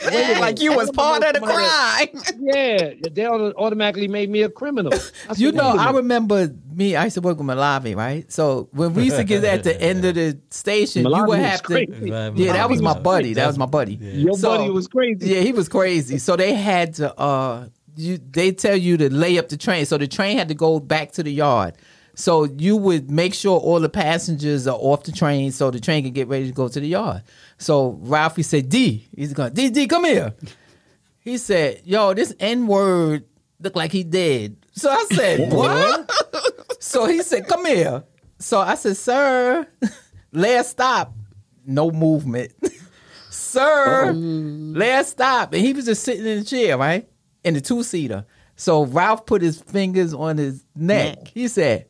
Wait 0.00 0.06
a 0.08 0.10
minute. 0.10 0.40
like 0.40 0.60
you 0.60 0.74
was 0.74 0.90
part 0.90 1.22
of 1.24 1.34
the 1.34 1.40
crime. 1.40 2.08
Yeah, 2.40 2.94
they 3.10 3.26
automatically 3.26 4.08
made 4.08 4.28
me 4.30 4.42
a 4.42 4.48
criminal. 4.48 4.92
Said, 4.92 5.38
You 5.38 5.52
know, 5.52 5.70
I 5.76 5.90
remember 5.92 6.50
me. 6.72 6.94
I 6.96 7.04
used 7.04 7.14
to 7.14 7.20
work 7.20 7.38
with 7.38 7.46
Malavi, 7.46 7.96
right? 7.96 8.30
So 8.30 8.68
when 8.72 8.92
we 8.94 9.04
used 9.04 9.16
to 9.16 9.24
get 9.24 9.44
at 9.44 9.64
the 9.64 9.80
end 9.80 10.04
of 10.04 10.14
the 10.14 10.38
station, 10.50 11.02
you 11.02 11.08
Malavi 11.08 11.28
would 11.28 11.38
was 11.38 11.46
have 11.46 11.62
to. 11.62 11.66
crazy. 11.66 12.10
Yeah, 12.10 12.52
that 12.54 12.68
was 12.68 12.82
my 12.82 12.98
buddy. 12.98 13.34
That 13.34 13.46
was 13.46 13.58
my 13.58 13.66
buddy. 13.66 13.94
Your 13.94 14.36
So- 14.36 14.56
buddy 14.56 14.70
was 14.70 14.88
crazy. 14.88 15.28
Yeah, 15.28 15.40
he 15.40 15.52
was 15.52 15.68
crazy. 15.68 16.18
So 16.18 16.36
they 16.36 16.54
had 16.54 16.94
to 16.94 17.14
uh 17.18 17.68
you 17.96 18.18
they 18.18 18.50
tell 18.52 18.76
you 18.76 18.96
to 18.96 19.12
lay 19.12 19.38
up 19.38 19.48
the 19.48 19.56
train. 19.56 19.86
So 19.86 19.96
the 19.98 20.08
train 20.08 20.36
had 20.36 20.48
to 20.48 20.54
go 20.54 20.80
back 20.80 21.12
to 21.12 21.22
the 21.22 21.30
yard. 21.32 21.74
So 22.14 22.44
you 22.44 22.76
would 22.76 23.10
make 23.10 23.34
sure 23.34 23.58
all 23.58 23.80
the 23.80 23.88
passengers 23.88 24.66
are 24.66 24.76
off 24.76 25.02
the 25.02 25.12
train 25.12 25.50
so 25.50 25.70
the 25.70 25.80
train 25.80 26.04
can 26.04 26.12
get 26.12 26.28
ready 26.28 26.46
to 26.46 26.52
go 26.52 26.68
to 26.68 26.80
the 26.80 26.86
yard. 26.86 27.22
So 27.58 27.98
Ralphie 28.02 28.42
said, 28.42 28.68
D, 28.68 29.08
he's 29.16 29.32
going, 29.32 29.52
D, 29.52 29.70
D, 29.70 29.86
come 29.86 30.04
here. 30.04 30.32
He 31.18 31.38
said, 31.38 31.82
Yo, 31.84 32.14
this 32.14 32.34
N 32.38 32.66
word 32.66 33.24
look 33.58 33.74
like 33.74 33.90
he 33.90 34.04
dead. 34.04 34.56
So 34.72 34.90
I 34.90 35.04
said, 35.12 35.52
What? 35.52 36.10
so 36.78 37.06
he 37.06 37.22
said, 37.22 37.48
Come 37.48 37.66
here. 37.66 38.04
So 38.38 38.60
I 38.60 38.76
said, 38.76 38.96
Sir, 38.96 39.66
last 40.32 40.70
stop, 40.70 41.14
no 41.66 41.90
movement. 41.90 42.52
Sir, 43.30 44.10
oh. 44.10 44.12
last 44.12 45.10
stop. 45.10 45.52
And 45.52 45.64
he 45.64 45.72
was 45.72 45.86
just 45.86 46.04
sitting 46.04 46.26
in 46.26 46.40
the 46.40 46.44
chair, 46.44 46.78
right? 46.78 47.08
In 47.42 47.54
the 47.54 47.60
two 47.60 47.82
seater. 47.82 48.24
So 48.56 48.84
Ralph 48.84 49.26
put 49.26 49.42
his 49.42 49.60
fingers 49.60 50.14
on 50.14 50.38
his 50.38 50.64
neck. 50.76 51.28
He 51.28 51.48
said, 51.48 51.86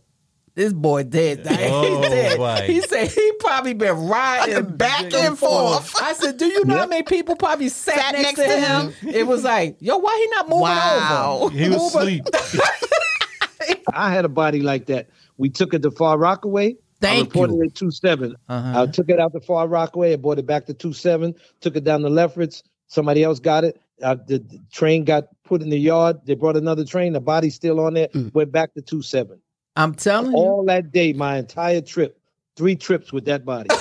this 0.55 0.73
boy 0.73 1.03
dead. 1.05 1.43
Dad. 1.43 1.71
Oh, 1.73 2.03
he, 2.03 2.09
said, 2.09 2.37
boy. 2.37 2.61
he 2.67 2.81
said 2.81 3.09
he 3.11 3.33
probably 3.41 3.75
been 3.75 4.07
riding 4.07 4.77
Back 4.77 5.13
and 5.13 5.39
forth. 5.39 6.01
I 6.01 6.13
said, 6.13 6.37
do 6.37 6.47
you 6.47 6.65
know 6.65 6.77
how 6.79 6.87
many 6.87 7.03
people 7.03 7.35
probably 7.37 7.69
sat, 7.69 7.97
Sat 7.99 8.13
next, 8.13 8.39
to 8.41 8.61
him? 8.61 8.93
It 9.15 9.27
was 9.27 9.43
like, 9.45 9.77
yo, 9.81 9.97
why 9.99 10.17
he 10.19 10.37
not 10.37 10.49
moving 10.49 10.63
Wow. 10.63 11.39
over? 11.43 11.57
He 11.57 11.69
was 11.69 11.95
asleep. 11.95 12.25
I 13.93 14.13
had 14.13 14.25
a 14.25 14.29
body 14.29 14.61
like 14.61 14.87
that. 14.87 15.09
We 15.37 15.51
took 15.51 15.75
it 15.75 15.83
to 15.83 15.91
Far 15.91 16.19
Rockaway. 16.19 16.77
Thank 17.01 17.13
I 17.13 17.17
Thank 17.17 17.35
reported 17.35 17.55
you. 17.57 17.63
it 17.65 17.75
two 17.75 17.91
seven. 17.91 18.37
Uh-huh. 18.49 18.83
I 18.83 18.87
took 18.87 19.09
it 19.11 19.19
out 19.21 19.33
to 19.33 19.41
Far 19.41 19.67
Rockaway. 19.69 20.13
I 20.13 20.17
brought 20.17 20.39
it 20.39 20.47
back 20.47 20.67
to 20.67 20.75
two 20.75 20.93
seven. 20.93 21.35
Took 21.61 21.77
it 21.77 21.85
down 21.85 22.01
to 22.03 22.09
Lefferts. 22.09 22.63
Somebody 22.87 23.23
else 23.25 23.41
got 23.41 23.65
it. 23.65 23.81
Uh, 24.03 24.17
the, 24.27 24.39
the 24.39 24.61
train 24.73 25.05
got 25.05 25.25
put 25.45 25.63
in 25.63 25.71
the 25.71 25.79
yard. 25.79 26.21
They 26.25 26.35
brought 26.35 26.57
another 26.57 26.85
train. 26.85 27.13
The 27.13 27.21
body's 27.21 27.55
still 27.55 27.81
on 27.81 27.95
there. 27.95 28.09
Mm. 28.09 28.33
Went 28.35 28.53
back 28.53 28.75
to 28.75 28.83
two 28.83 29.03
seven. 29.03 29.41
I'm 29.77 29.95
telling 29.95 30.33
you. 30.33 30.39
All 30.39 30.65
that 30.67 30.93
day, 30.93 31.13
my 31.13 31.39
entire 31.39 31.81
trip, 31.81 32.19
three 32.57 32.77
trips 32.77 33.13
with 33.13 33.25
that 33.27 33.45
body. 33.45 33.71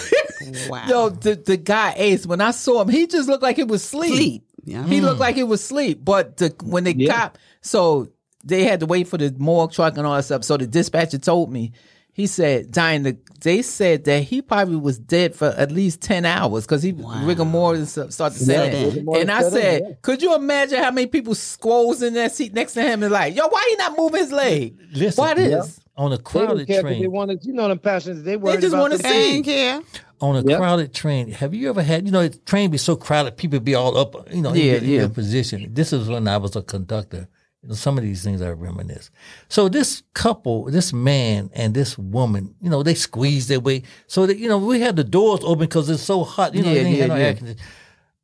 Wow. 0.68 0.86
Yo, 0.88 1.10
the, 1.10 1.36
the 1.36 1.56
guy 1.56 1.94
Ace, 1.96 2.26
when 2.26 2.42
I 2.42 2.52
saw 2.52 2.82
him, 2.82 2.90
he 2.90 3.08
just 3.08 3.30
looked 3.30 3.44
like 3.44 3.56
he 3.56 3.64
was 3.64 3.84
sleep. 3.84 4.14
Sleep. 4.14 4.44
Yeah. 4.66 4.86
He 4.86 5.00
looked 5.02 5.16
hmm. 5.16 5.22
like 5.22 5.36
he 5.36 5.44
was 5.44 5.64
sleep. 5.64 6.04
But 6.04 6.38
the 6.38 6.54
when 6.64 6.84
the 6.84 6.94
Yeah. 6.98 7.14
cop, 7.14 7.38
so 7.62 8.10
they 8.44 8.64
had 8.64 8.82
to 8.82 8.86
wait 8.86 9.08
for 9.08 9.18
the 9.18 9.34
morgue 9.38 9.72
truck 9.72 9.98
and 9.98 10.06
all 10.06 10.16
that 10.16 10.24
stuff. 10.24 10.44
So 10.44 10.58
the 10.58 10.68
dispatcher 10.68 11.18
told 11.18 11.52
me, 11.52 11.72
he 12.12 12.28
said, 12.28 12.72
dying. 12.72 13.04
the, 13.04 13.18
they 13.42 13.64
said 13.64 14.04
that 14.04 14.24
he 14.24 14.42
probably 14.42 14.76
was 14.76 15.00
dead 15.00 15.34
for 15.36 15.48
at 15.48 15.72
least 15.72 16.02
10 16.02 16.26
hours 16.26 16.64
because 16.66 16.84
he 16.84 16.92
Wow. 16.92 17.26
rigor 17.26 17.46
mortis 17.46 17.94
started 18.10 18.38
to 18.38 18.46
set 18.46 18.72
Yeah, 18.72 18.80
in. 18.80 19.08
And 19.16 19.32
I 19.32 19.42
set 19.42 19.46
in, 19.48 19.52
said, 19.52 19.82
yeah. 19.82 19.96
could 20.04 20.22
you 20.22 20.36
imagine 20.36 20.84
how 20.84 20.92
many 20.92 21.08
people 21.08 21.34
squoze 21.34 22.04
in 22.04 22.14
that 22.14 22.32
seat 22.32 22.54
next 22.54 22.74
to 22.74 22.84
him 22.84 23.02
and 23.02 23.12
like, 23.12 23.36
yo, 23.36 23.48
why 23.48 23.66
he 23.70 23.76
not 23.78 23.98
moving 23.98 24.22
his 24.22 24.32
leg? 24.32 24.78
Listen, 24.94 25.24
Why 25.24 25.34
this? 25.34 25.80
On 25.96 26.08
a 26.08 26.10
they 26.10 26.16
didn't 26.18 26.26
crowded 26.26 26.68
they 26.68 26.82
train, 26.82 27.12
wanted, 27.12 27.46
you 27.46 27.54
know, 27.54 27.68
them 27.68 27.80
passengers. 27.80 28.24
They 28.24 28.36
worried 28.38 28.62
just 28.62 28.76
wanna 28.76 28.98
the- 28.98 29.04
see. 29.04 29.36
Ain't 29.36 29.46
care. 29.46 29.82
on 30.22 30.36
a 30.38 30.42
Yep. 30.42 30.58
crowded 30.60 30.94
train, 30.94 31.32
have 31.32 31.54
you 31.54 31.70
ever 31.70 31.84
had, 31.84 32.06
you 32.06 32.12
know, 32.12 32.28
the 32.28 32.38
train 32.38 32.72
be 32.72 32.78
so 32.78 32.96
crowded, 32.96 33.36
people 33.38 33.60
be 33.60 33.76
all 33.76 33.98
up, 33.98 34.16
you 34.34 34.42
know, 34.42 34.54
Yeah, 34.54 34.76
in, 34.76 34.84
in 34.86 34.90
yeah. 34.90 34.98
their 35.00 35.10
position. 35.10 35.70
This 35.74 35.92
is 35.94 36.08
when 36.08 36.28
I 36.28 36.38
was 36.38 36.56
a 36.56 36.62
conductor. 36.62 37.28
You 37.62 37.70
know, 37.70 37.76
some 37.76 37.98
of 37.98 38.04
these 38.04 38.24
things 38.24 38.42
I 38.42 38.50
reminisce. 38.52 39.10
So 39.48 39.70
this 39.70 40.04
couple, 40.14 40.66
this 40.66 40.92
man 40.92 41.50
and 41.54 41.74
this 41.74 41.98
woman, 41.98 42.56
you 42.62 42.70
know, 42.70 42.84
they 42.84 42.94
squeezed 42.94 43.48
their 43.48 43.62
way. 43.62 43.84
So 44.08 44.26
that, 44.26 44.38
you 44.38 44.50
know, 44.50 44.58
we 44.58 44.82
had 44.82 44.96
the 44.98 45.04
doors 45.06 45.40
open 45.44 45.60
because 45.68 45.90
it's 45.90 46.04
so 46.04 46.24
hot. 46.26 46.56
You 46.56 46.64
know, 46.64 46.70
Yeah, 46.74 46.84
they 46.84 46.90
ain't 46.90 47.00
had 47.00 47.10
yeah, 47.20 47.32
no 47.42 47.48
yeah. 47.48 47.54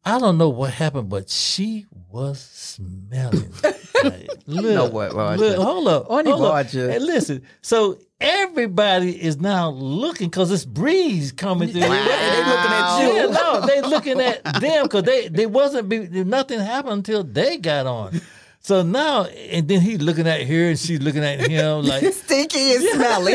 I 0.06 0.20
don't 0.20 0.38
know 0.38 0.50
what 0.50 0.74
happened, 0.74 1.08
but 1.10 1.30
she 1.30 1.86
was 2.12 2.40
smelling. 2.42 3.54
like, 4.04 4.30
look, 4.48 4.94
what, 4.94 5.14
Roger? 5.14 5.42
look, 5.42 5.58
hold 5.58 5.88
up. 5.88 6.06
Hold 6.08 6.28
up. 6.28 6.68
Hey, 6.68 7.00
listen, 7.00 7.44
so 7.62 7.98
everybody 8.20 9.22
is 9.22 9.40
now 9.40 9.70
looking 9.70 10.30
because 10.30 10.50
this 10.50 10.66
breeze 10.66 11.32
coming 11.32 11.70
through. 11.70 11.82
Wow. 11.82 11.90
They 11.90 12.38
looking 12.46 12.72
at 12.72 13.00
you. 13.02 13.16
Yeah, 13.16 13.26
no, 13.28 13.66
they 13.66 13.82
looking 13.82 14.22
at 14.22 14.44
them 14.62 14.84
because 14.84 15.04
they 15.04 15.28
they 15.28 15.46
wasn't 15.46 15.90
be, 15.90 16.08
nothing 16.24 16.60
happened 16.60 16.94
until 16.94 17.24
they 17.24 17.58
got 17.58 17.86
on. 17.86 18.20
So 18.62 18.82
now, 18.84 19.24
and 19.24 19.68
then 19.68 19.80
he's 19.82 20.02
looking 20.02 20.28
at 20.28 20.44
her 20.46 20.70
and 20.70 20.78
she's 20.78 21.00
looking 21.02 21.24
at 21.24 21.40
him 21.40 21.82
like. 21.86 22.04
Stinky 22.14 22.74
and 22.76 22.84
smelly. 22.94 23.34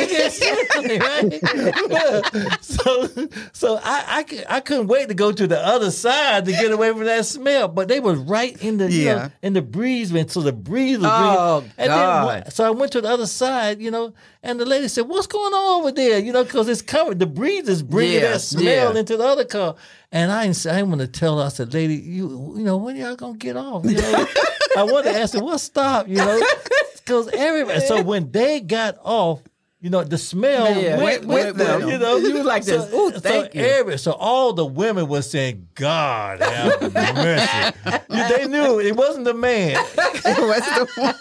right? 0.99 2.59
so, 2.61 3.09
so 3.53 3.77
I, 3.83 4.25
I, 4.29 4.45
I 4.57 4.61
couldn't 4.61 4.87
wait 4.87 5.09
to 5.09 5.15
go 5.15 5.33
to 5.33 5.47
the 5.47 5.59
other 5.59 5.91
side 5.91 6.45
to 6.45 6.53
get 6.53 6.71
away 6.71 6.91
from 6.91 7.05
that 7.05 7.25
smell. 7.27 7.69
But 7.69 7.89
they 7.89 8.01
was 8.01 8.19
right 8.19 8.57
in 8.63 8.77
the 8.79 8.91
you 8.93 9.05
know, 9.07 9.15
Yeah. 9.17 9.29
in 9.43 9.55
the 9.55 9.63
breeze, 9.63 10.13
man. 10.13 10.29
So 10.29 10.41
the 10.43 10.53
breeze 10.53 10.99
was 10.99 11.09
Oh, 11.11 11.65
and 11.79 11.89
God. 11.89 12.45
Then, 12.45 12.51
so 12.51 12.65
I 12.65 12.71
went 12.71 12.93
to 12.93 13.01
the 13.01 13.09
other 13.09 13.27
side, 13.27 13.81
you 13.81 13.91
know, 13.91 14.13
and 14.43 14.61
the 14.61 14.67
lady 14.67 14.89
said, 14.89 15.09
"What's 15.09 15.27
going 15.27 15.55
on 15.55 15.81
over 15.81 15.91
there?" 15.93 16.19
You 16.19 16.33
know, 16.33 16.45
because 16.45 16.69
it's 16.69 16.83
covered. 16.83 17.19
The 17.19 17.27
breeze 17.27 17.67
is 17.69 17.83
bringing 17.83 18.15
Yeah, 18.21 18.33
that 18.33 18.41
smell 18.43 18.93
yeah. 18.93 18.99
into 19.01 19.17
the 19.17 19.25
other 19.25 19.45
car. 19.47 19.75
And 20.13 20.31
I 20.31 20.43
I 20.43 20.53
didn't 20.53 20.89
want 20.91 21.01
to 21.01 21.09
tell 21.09 21.39
her. 21.39 21.47
I 21.47 21.49
said, 21.49 21.73
"Lady, 21.73 21.95
you, 21.97 22.55
you 22.59 22.63
know, 22.63 22.77
when 22.77 22.97
y'all 22.97 23.17
gonna 23.17 23.37
get 23.39 23.57
off?" 23.57 23.85
You 23.85 23.95
know, 23.97 24.27
I 24.77 24.83
wanted 24.85 25.13
to 25.13 25.19
ask 25.21 25.35
her, 25.35 25.41
"What 25.43 25.59
stop?" 25.61 26.09
You 26.09 26.17
know, 26.17 26.41
because 26.95 27.29
everybody. 27.29 27.81
So 27.81 28.03
when 28.03 28.31
they 28.31 28.61
got 28.61 28.99
off. 29.03 29.43
You 29.81 29.91
know 29.91 30.03
the 30.03 30.17
smell 30.17 30.81
Yeah, 30.81 30.97
went 30.99 31.27
went 31.27 31.27
with 31.27 31.47
with 31.49 31.57
them. 31.59 31.81
them. 31.83 31.91
You 31.91 31.99
know, 31.99 32.17
You 32.17 32.33
was 32.39 32.47
like 32.47 32.65
this, 32.65 32.91
"Ooh, 32.91 33.11
thank 33.11 33.53
so 33.53 33.59
you." 33.59 33.67
every- 33.67 33.99
so 33.99 34.13
all 34.13 34.55
the 34.55 34.65
women 34.65 35.09
were 35.09 35.21
saying, 35.21 35.69
"God 35.75 36.41
have 36.41 36.81
mercy." 37.15 37.79
they 38.09 38.49
knew 38.49 38.81
it 38.81 38.97
wasn't 38.97 39.27
the 39.27 39.35
man. 39.35 39.77
What's 40.25 40.25
the 40.25 40.89
one? 40.95 41.15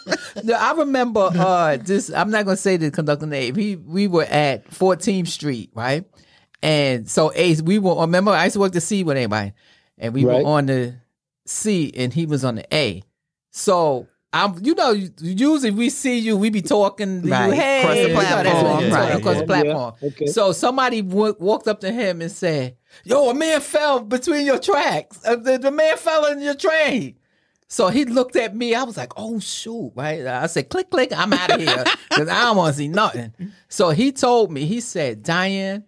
No, 0.46 0.54
I 0.54 0.72
remember 0.76 1.30
uh 1.38 1.76
this 1.76 2.10
I'm 2.10 2.32
not 2.32 2.46
gonna 2.46 2.56
say 2.56 2.78
the 2.78 2.90
conductor 2.90 3.26
name. 3.26 3.54
He 3.56 3.76
we 3.76 4.08
were 4.08 4.24
at 4.24 4.66
14th 4.72 5.28
Street, 5.28 5.72
right? 5.74 6.06
And 6.62 7.10
so 7.10 7.34
Ace, 7.36 7.62
we 7.62 7.80
were 7.80 8.00
remember 8.00 8.32
I 8.32 8.46
used 8.46 8.54
to 8.54 8.62
work 8.62 8.72
the 8.72 8.80
C 8.80 9.04
with 9.04 9.18
anybody, 9.18 9.52
And 9.98 10.14
we 10.14 10.24
Right. 10.24 10.42
were 10.42 10.50
on 10.50 10.68
the 10.68 10.96
C 11.46 11.92
and 11.98 12.14
he 12.14 12.26
was 12.26 12.46
on 12.46 12.56
the 12.56 12.74
A. 12.74 13.04
So 13.56 14.08
I'm, 14.34 14.56
you 14.66 14.74
know, 14.74 14.92
usually 15.22 15.70
we 15.70 15.92
see 15.92 16.18
you, 16.18 16.36
we 16.36 16.50
be 16.50 16.64
talking 16.64 17.22
to 17.22 17.30
Right. 17.30 17.46
you, 17.48 17.52
hey, 17.54 17.82
Across 17.82 17.96
the 17.96 18.02
you 18.02 18.08
know, 18.08 18.20
that's 18.20 18.34
what 18.34 18.44
platform, 18.44 18.84
you 18.84 18.90
talk 18.90 19.00
right. 19.00 19.16
across 19.20 19.38
the 19.38 19.46
platform. 19.46 19.94
yeah, 20.02 20.08
okay. 20.08 20.26
So 20.26 20.52
somebody 20.54 21.02
w- 21.04 21.36
walked 21.40 21.68
up 21.68 21.80
to 21.82 21.92
him 21.92 22.20
and 22.22 22.32
said, 22.32 22.76
"Yo, 23.04 23.30
a 23.30 23.34
man 23.36 23.62
fell 23.62 24.00
between 24.00 24.48
your 24.48 24.58
tracks. 24.58 25.24
Uh, 25.24 25.36
the, 25.36 25.60
the 25.60 25.70
man 25.72 25.98
fell 25.98 26.26
in 26.26 26.42
your 26.42 26.56
train." 26.56 27.16
So 27.68 27.90
he 27.90 28.06
looked 28.06 28.36
at 28.36 28.56
me. 28.56 28.74
I 28.74 28.84
was 28.84 28.98
like, 28.98 29.14
"Oh 29.18 29.40
shoot!" 29.40 29.92
Right? 29.94 30.26
I 30.26 30.48
said, 30.48 30.70
"Click, 30.70 30.90
click. 30.90 31.12
I'm 31.16 31.32
out 31.32 31.52
of 31.52 31.62
here 31.62 31.84
because 32.10 32.28
I 32.28 32.42
don't 32.42 32.58
want 32.58 32.74
to 32.74 32.78
see 32.80 32.88
nothing." 32.88 33.34
So 33.70 33.92
he 33.92 34.12
told 34.12 34.52
me. 34.52 34.66
He 34.66 34.80
said, 34.82 35.22
"Diane." 35.22 35.84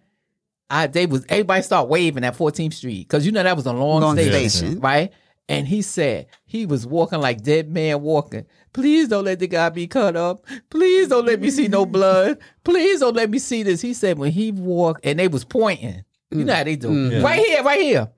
I 0.70 0.86
they 0.88 1.06
was 1.08 1.26
everybody 1.30 1.62
start 1.64 1.90
waving 1.90 2.24
at 2.24 2.36
14th 2.38 2.74
Street 2.74 3.08
because 3.08 3.26
you 3.26 3.32
know 3.32 3.42
that 3.44 3.56
was 3.56 3.66
a 3.68 3.74
long, 3.74 4.02
Long 4.02 4.16
station, 4.16 4.50
station. 4.50 4.80
right? 4.82 5.12
And 5.48 5.68
he 5.68 5.82
said 5.82 6.28
he 6.46 6.66
was 6.66 6.88
walking 6.88 7.22
like 7.22 7.44
dead 7.44 7.72
man 7.72 8.02
walking. 8.02 8.46
Please 8.74 9.08
don't 9.08 9.26
let 9.26 9.40
the 9.40 9.48
guy 9.48 9.70
be 9.70 9.88
cut 9.88 10.16
up. 10.16 10.46
Please 10.70 11.08
don't 11.08 11.26
let 11.26 11.40
me 11.40 11.50
see 11.52 11.68
no 11.68 11.86
blood. 11.86 12.40
Please 12.64 13.00
don't 13.00 13.16
let 13.16 13.30
me 13.30 13.40
see 13.40 13.64
this. 13.64 13.82
He 13.82 13.94
said 13.94 14.18
when 14.18 14.32
he 14.32 14.52
walked 14.52 15.06
and 15.06 15.20
they 15.20 15.28
was 15.28 15.46
pointing. 15.46 16.04
You 16.32 16.44
know 16.44 16.54
mm. 16.54 16.58
how 16.58 16.64
they 16.64 16.76
do. 16.76 16.90
Mm. 16.90 17.24
Right 17.24 17.40
here, 17.46 17.64
right 17.64 17.80
here. 17.80 18.10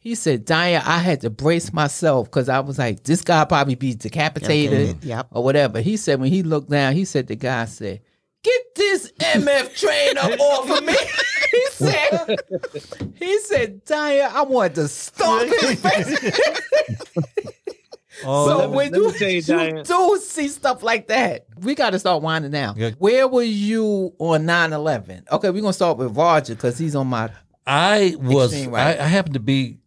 He 0.00 0.14
said, 0.14 0.44
Diane, 0.44 0.82
I 0.86 0.98
had 0.98 1.20
to 1.22 1.30
brace 1.30 1.72
myself 1.72 2.28
because 2.28 2.48
I 2.48 2.60
was 2.60 2.78
like, 2.78 3.02
this 3.02 3.20
guy 3.20 3.44
probably 3.44 3.74
be 3.74 3.94
decapitated 3.94 5.04
Yep. 5.04 5.26
or 5.32 5.42
whatever. 5.42 5.80
He 5.80 5.96
said 5.96 6.20
when 6.20 6.30
he 6.30 6.42
looked 6.42 6.70
down, 6.70 6.94
he 6.94 7.04
said 7.04 7.26
the 7.26 7.36
guy 7.36 7.64
said, 7.64 8.00
Get 8.44 8.74
this 8.76 9.12
MF 9.18 9.76
trainer 9.76 10.36
off 10.40 10.70
of 10.70 10.84
me. 10.84 10.94
He 11.58 11.66
said, 11.70 12.36
he 13.16 13.38
said, 13.40 13.84
Diane, 13.84 14.30
I 14.32 14.42
wanted 14.42 14.74
to 14.76 14.88
stomp 14.88 15.48
his 15.60 15.80
face. 15.80 16.40
Oh, 18.24 18.48
so 18.48 18.58
let 18.58 18.70
me- 18.70 18.76
when 18.76 18.92
let 18.92 19.00
you, 19.20 19.42
tell 19.42 19.64
you, 19.68 19.76
you 19.78 19.82
do 19.84 20.18
see 20.20 20.48
stuff 20.48 20.82
like 20.82 21.06
that, 21.08 21.46
we 21.60 21.74
got 21.76 21.90
to 21.90 21.98
start 21.98 22.22
winding 22.22 22.50
down. 22.50 22.74
Yeah. 22.76 22.90
Where 22.98 23.28
were 23.28 23.42
you 23.42 24.12
on 24.18 24.44
9-11? 24.44 25.30
Okay, 25.30 25.50
we're 25.50 25.60
going 25.60 25.70
to 25.70 25.72
start 25.72 25.98
with 25.98 26.16
Roger 26.16 26.54
because 26.56 26.78
he's 26.78 26.96
on 26.96 27.06
my... 27.06 27.30
I 27.66 28.16
was 28.18 28.66
right. 28.66 28.98
I, 28.98 29.04
I 29.04 29.06
happened 29.06 29.34
to 29.34 29.40
be 29.40 29.78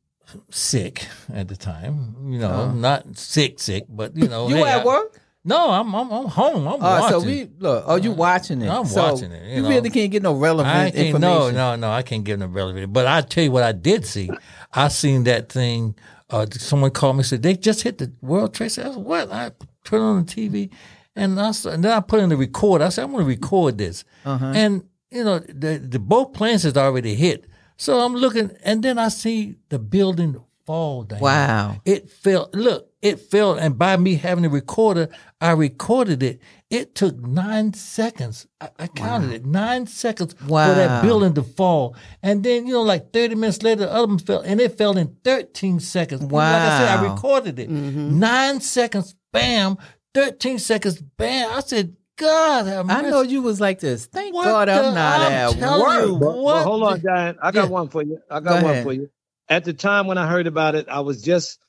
sick 0.49 1.07
at 1.33 1.47
the 1.47 1.57
time. 1.57 2.15
You 2.29 2.39
know, 2.39 2.49
uh-huh. 2.49 2.73
not 2.73 3.17
sick, 3.17 3.59
sick, 3.59 3.83
but 3.89 4.15
you 4.15 4.27
know, 4.27 4.47
You 4.47 4.55
hey, 4.55 4.63
at 4.63 4.81
I- 4.81 4.85
work? 4.85 5.20
No, 5.43 5.71
I'm 5.71 5.93
I'm, 5.95 6.11
I'm 6.11 6.25
home. 6.27 6.67
I'm 6.67 6.75
Uh, 6.75 6.77
watching. 6.99 7.19
so 7.19 7.25
we 7.25 7.49
look. 7.57 7.87
Are 7.87 7.97
you 7.97 8.11
watching 8.11 8.61
it? 8.61 8.69
I'm 8.69 8.85
So 8.85 9.11
watching 9.11 9.31
it, 9.31 9.43
you 9.49 9.55
You, 9.55 9.61
know. 9.63 9.69
really 9.69 9.89
can't 9.89 10.11
get 10.11 10.21
no 10.21 10.33
relevant 10.33 10.75
I 10.75 10.87
information. 10.89 11.19
No, 11.21 11.49
no, 11.51 11.75
no. 11.75 11.91
I 11.91 12.03
can't 12.03 12.23
get 12.23 12.37
no 12.39 12.45
relevant. 12.45 12.93
But 12.93 13.07
I 13.07 13.21
tell 13.21 13.43
you 13.43 13.51
what, 13.51 13.63
I 13.63 13.71
did 13.71 14.05
see. 14.05 14.29
I 14.73 14.87
seen 14.89 15.23
that 15.23 15.51
thing. 15.51 15.95
Uh, 16.29 16.45
someone 16.51 16.91
called 16.91 17.15
me 17.15 17.19
and 17.21 17.25
said 17.25 17.41
they 17.41 17.55
just 17.55 17.81
hit 17.81 17.97
the 17.97 18.11
World 18.21 18.53
Trade 18.53 18.69
Center. 18.71 18.89
I 18.89 18.93
said, 18.93 19.03
what? 19.03 19.31
I 19.31 19.51
put 19.83 19.99
on 19.99 20.25
the 20.25 20.31
TV, 20.31 20.69
and 21.15 21.39
I 21.41 21.47
and 21.65 21.83
then 21.83 21.91
I 21.91 21.99
put 22.01 22.19
in 22.21 22.29
the 22.29 22.37
record. 22.37 22.81
I 22.81 22.89
said 22.89 23.03
I'm 23.05 23.11
going 23.11 23.23
to 23.25 23.27
record 23.27 23.77
this, 23.79 24.03
Uh-huh. 24.25 24.45
and 24.55 24.83
you 25.09 25.23
know 25.23 25.39
the 25.39 25.79
the 25.79 25.99
both 25.99 26.33
planes 26.33 26.63
has 26.63 26.77
already 26.77 27.15
hit. 27.15 27.47
So 27.77 27.99
I'm 27.99 28.13
looking, 28.15 28.51
and 28.63 28.83
then 28.83 28.99
I 28.99 29.07
see 29.09 29.55
the 29.69 29.79
building 29.79 30.39
fall 30.71 31.03
down. 31.03 31.19
Wow. 31.19 31.81
It 31.85 32.09
fell. 32.09 32.49
Look, 32.53 32.89
it 33.01 33.19
fell, 33.19 33.55
and 33.55 33.77
by 33.77 33.97
me 33.97 34.15
having 34.15 34.45
a 34.45 34.49
recorder, 34.49 35.09
I 35.41 35.51
recorded 35.51 36.23
it. 36.23 36.39
It 36.69 36.95
took 36.95 37.17
nine 37.19 37.73
seconds. 37.73 38.47
I, 38.61 38.69
I 38.79 38.87
counted 38.87 39.31
it 39.33 39.45
nine 39.45 39.85
seconds 39.87 40.33
for 40.33 40.47
that 40.49 41.01
building 41.03 41.33
to 41.33 41.43
fall, 41.43 41.95
and 42.23 42.43
then 42.43 42.67
you 42.67 42.73
know, 42.73 42.83
like 42.83 43.11
thirty 43.11 43.35
minutes 43.35 43.61
later, 43.63 43.81
the 43.81 43.91
other 43.91 44.07
one 44.07 44.19
fell, 44.19 44.39
and 44.41 44.61
it 44.61 44.77
fell 44.77 44.97
in 44.97 45.17
thirteen 45.25 45.79
seconds. 45.81 46.21
Wow. 46.23 46.39
Like 46.53 46.61
I 46.61 46.77
said, 46.79 46.89
I 46.99 47.13
recorded 47.13 47.59
it. 47.59 47.69
Mm-hmm. 47.69 48.19
Nine 48.19 48.61
seconds, 48.61 49.15
bam. 49.33 49.77
Thirteen 50.13 50.59
seconds, 50.59 51.01
bam. 51.01 51.51
I 51.51 51.59
said, 51.61 51.95
God, 52.17 52.67
have 52.67 52.89
I 52.89 53.01
know 53.01 53.21
you 53.23 53.41
was 53.41 53.59
like 53.59 53.79
this. 53.79 54.05
Thank 54.05 54.33
What 54.35 54.45
God 54.45 54.69
I'm 54.69 54.83
the- 54.83 54.91
not 54.91 55.21
I'm 55.21 55.31
at 55.63 55.79
work. 55.79 56.05
you. 56.07 56.17
But, 56.19 56.43
but 56.43 56.63
hold 56.63 56.83
on, 56.83 56.93
the- 56.99 57.07
Diane. 57.09 57.37
I 57.41 57.51
got 57.51 57.63
Yeah. 57.65 57.69
one 57.69 57.89
for 57.89 58.03
you. 58.03 58.19
I 58.29 58.39
Go 58.39 58.45
got 58.45 58.63
one 58.63 58.71
ahead. 58.71 58.83
for 58.85 58.93
you. 58.93 59.09
At 59.51 59.65
the 59.65 59.73
time 59.73 60.07
when 60.07 60.17
I 60.17 60.27
heard 60.27 60.47
about 60.47 60.75
it, 60.75 60.87
I 60.89 61.01
was 61.01 61.21
just 61.21 61.59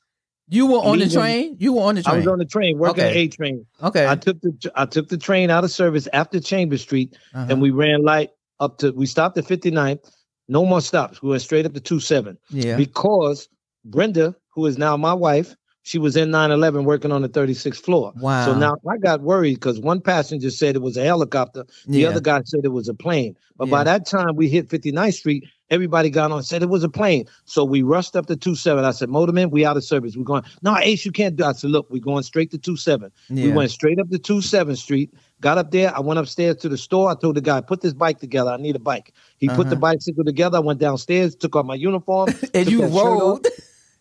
You 0.48 0.66
were 0.68 0.78
on 0.78 0.98
the 0.98 1.08
train. 1.08 1.56
You 1.58 1.74
were 1.74 1.82
on 1.82 1.96
the 1.96 2.02
train. 2.02 2.14
I 2.14 2.18
was 2.18 2.26
on 2.28 2.38
the 2.38 2.44
train 2.44 2.78
working 2.78 3.04
Okay. 3.04 3.12
the 3.12 3.18
A 3.20 3.28
train. 3.28 3.66
okay. 3.82 4.06
I 4.08 4.14
took 4.16 4.40
the 4.40 4.72
I 4.74 4.86
took 4.86 5.08
the 5.08 5.18
train 5.18 5.50
out 5.50 5.64
of 5.64 5.70
service 5.70 6.08
after 6.12 6.40
Chambers 6.40 6.82
Street, 6.82 7.16
Uh-huh. 7.34 7.46
and 7.50 7.60
we 7.60 7.70
ran 7.70 8.02
light 8.02 8.30
up 8.60 8.78
to. 8.78 8.92
We 8.92 9.06
stopped 9.06 9.36
at 9.38 9.44
59th. 9.46 10.10
No 10.48 10.64
more 10.64 10.80
stops. 10.80 11.22
We 11.22 11.30
went 11.30 11.42
straight 11.42 11.66
up 11.66 11.74
to 11.74 11.80
27 11.80 12.36
yeah. 12.50 12.76
because 12.76 13.48
Brenda, 13.84 14.34
who 14.54 14.66
is 14.66 14.76
now 14.78 14.96
my 14.96 15.14
wife, 15.14 15.54
she 15.84 15.98
was 15.98 16.16
in 16.16 16.30
911 16.30 16.84
working 16.84 17.10
on 17.12 17.22
the 17.22 17.28
36th 17.28 17.76
floor. 17.84 18.12
Wow. 18.16 18.44
So 18.46 18.54
now 18.58 18.76
I 18.88 18.98
got 18.98 19.20
worried 19.22 19.54
because 19.54 19.80
one 19.80 20.00
passenger 20.00 20.50
said 20.50 20.76
it 20.76 20.82
was 20.82 20.96
a 20.96 21.02
helicopter, 21.04 21.64
the 21.86 22.00
Yeah. 22.00 22.08
other 22.10 22.20
guy 22.20 22.42
said 22.44 22.60
it 22.64 22.68
was 22.72 22.88
a 22.88 22.94
plane. 22.94 23.36
But 23.56 23.66
Yeah. 23.68 23.70
by 23.78 23.84
that 23.84 24.06
time 24.06 24.36
we 24.36 24.48
hit 24.48 24.68
59th 24.68 25.14
Street, 25.14 25.44
everybody 25.72 26.10
got 26.10 26.32
on 26.32 26.38
and 26.38 26.46
said 26.46 26.62
it 26.62 26.70
was 26.70 26.84
a 26.84 26.90
plane. 26.90 27.26
So 27.46 27.64
we 27.64 27.82
rushed 27.82 28.16
up 28.16 28.26
to 28.28 28.36
27. 28.36 28.84
I 28.84 28.92
said, 28.92 29.10
Motorman, 29.10 29.50
we 29.52 29.66
out 29.66 29.78
of 29.78 29.84
service. 29.84 30.16
We're 30.16 30.24
going, 30.24 30.44
no, 30.62 30.78
Ace, 30.78 31.04
you 31.06 31.12
can't 31.12 31.36
do 31.36 31.44
it. 31.44 31.48
I 31.48 31.52
said, 31.54 31.70
look, 31.70 31.88
we're 31.90 32.02
going 32.02 32.24
straight 32.24 32.52
to 32.52 32.58
27. 32.58 33.10
We 33.40 33.50
Yeah. 33.50 33.54
went 33.56 33.72
straight 33.72 34.00
up 34.00 34.10
to 34.10 34.18
27th 34.20 34.78
Street, 34.78 35.14
got 35.42 35.58
up 35.58 35.72
there. 35.72 35.96
I 35.96 36.00
went 36.00 36.20
upstairs 36.20 36.58
to 36.58 36.70
the 36.70 36.78
store. 36.78 37.10
I 37.10 37.16
told 37.16 37.36
the 37.36 37.42
guy, 37.42 37.60
put 37.62 37.82
this 37.82 37.94
bike 37.94 38.20
together. 38.20 38.52
I 38.52 38.58
need 38.58 38.76
a 38.76 38.80
bike. 38.80 39.14
He 39.38 39.50
put 39.50 39.70
the 39.70 39.76
Uh-huh. 39.76 39.80
bicycle 39.80 40.24
together. 40.24 40.58
I 40.58 40.62
went 40.62 40.80
downstairs, 40.80 41.36
took 41.36 41.56
off 41.56 41.66
my 41.66 41.76
uniform. 41.76 42.32
and 42.54 42.70
you 42.70 42.84
rode. 42.86 43.42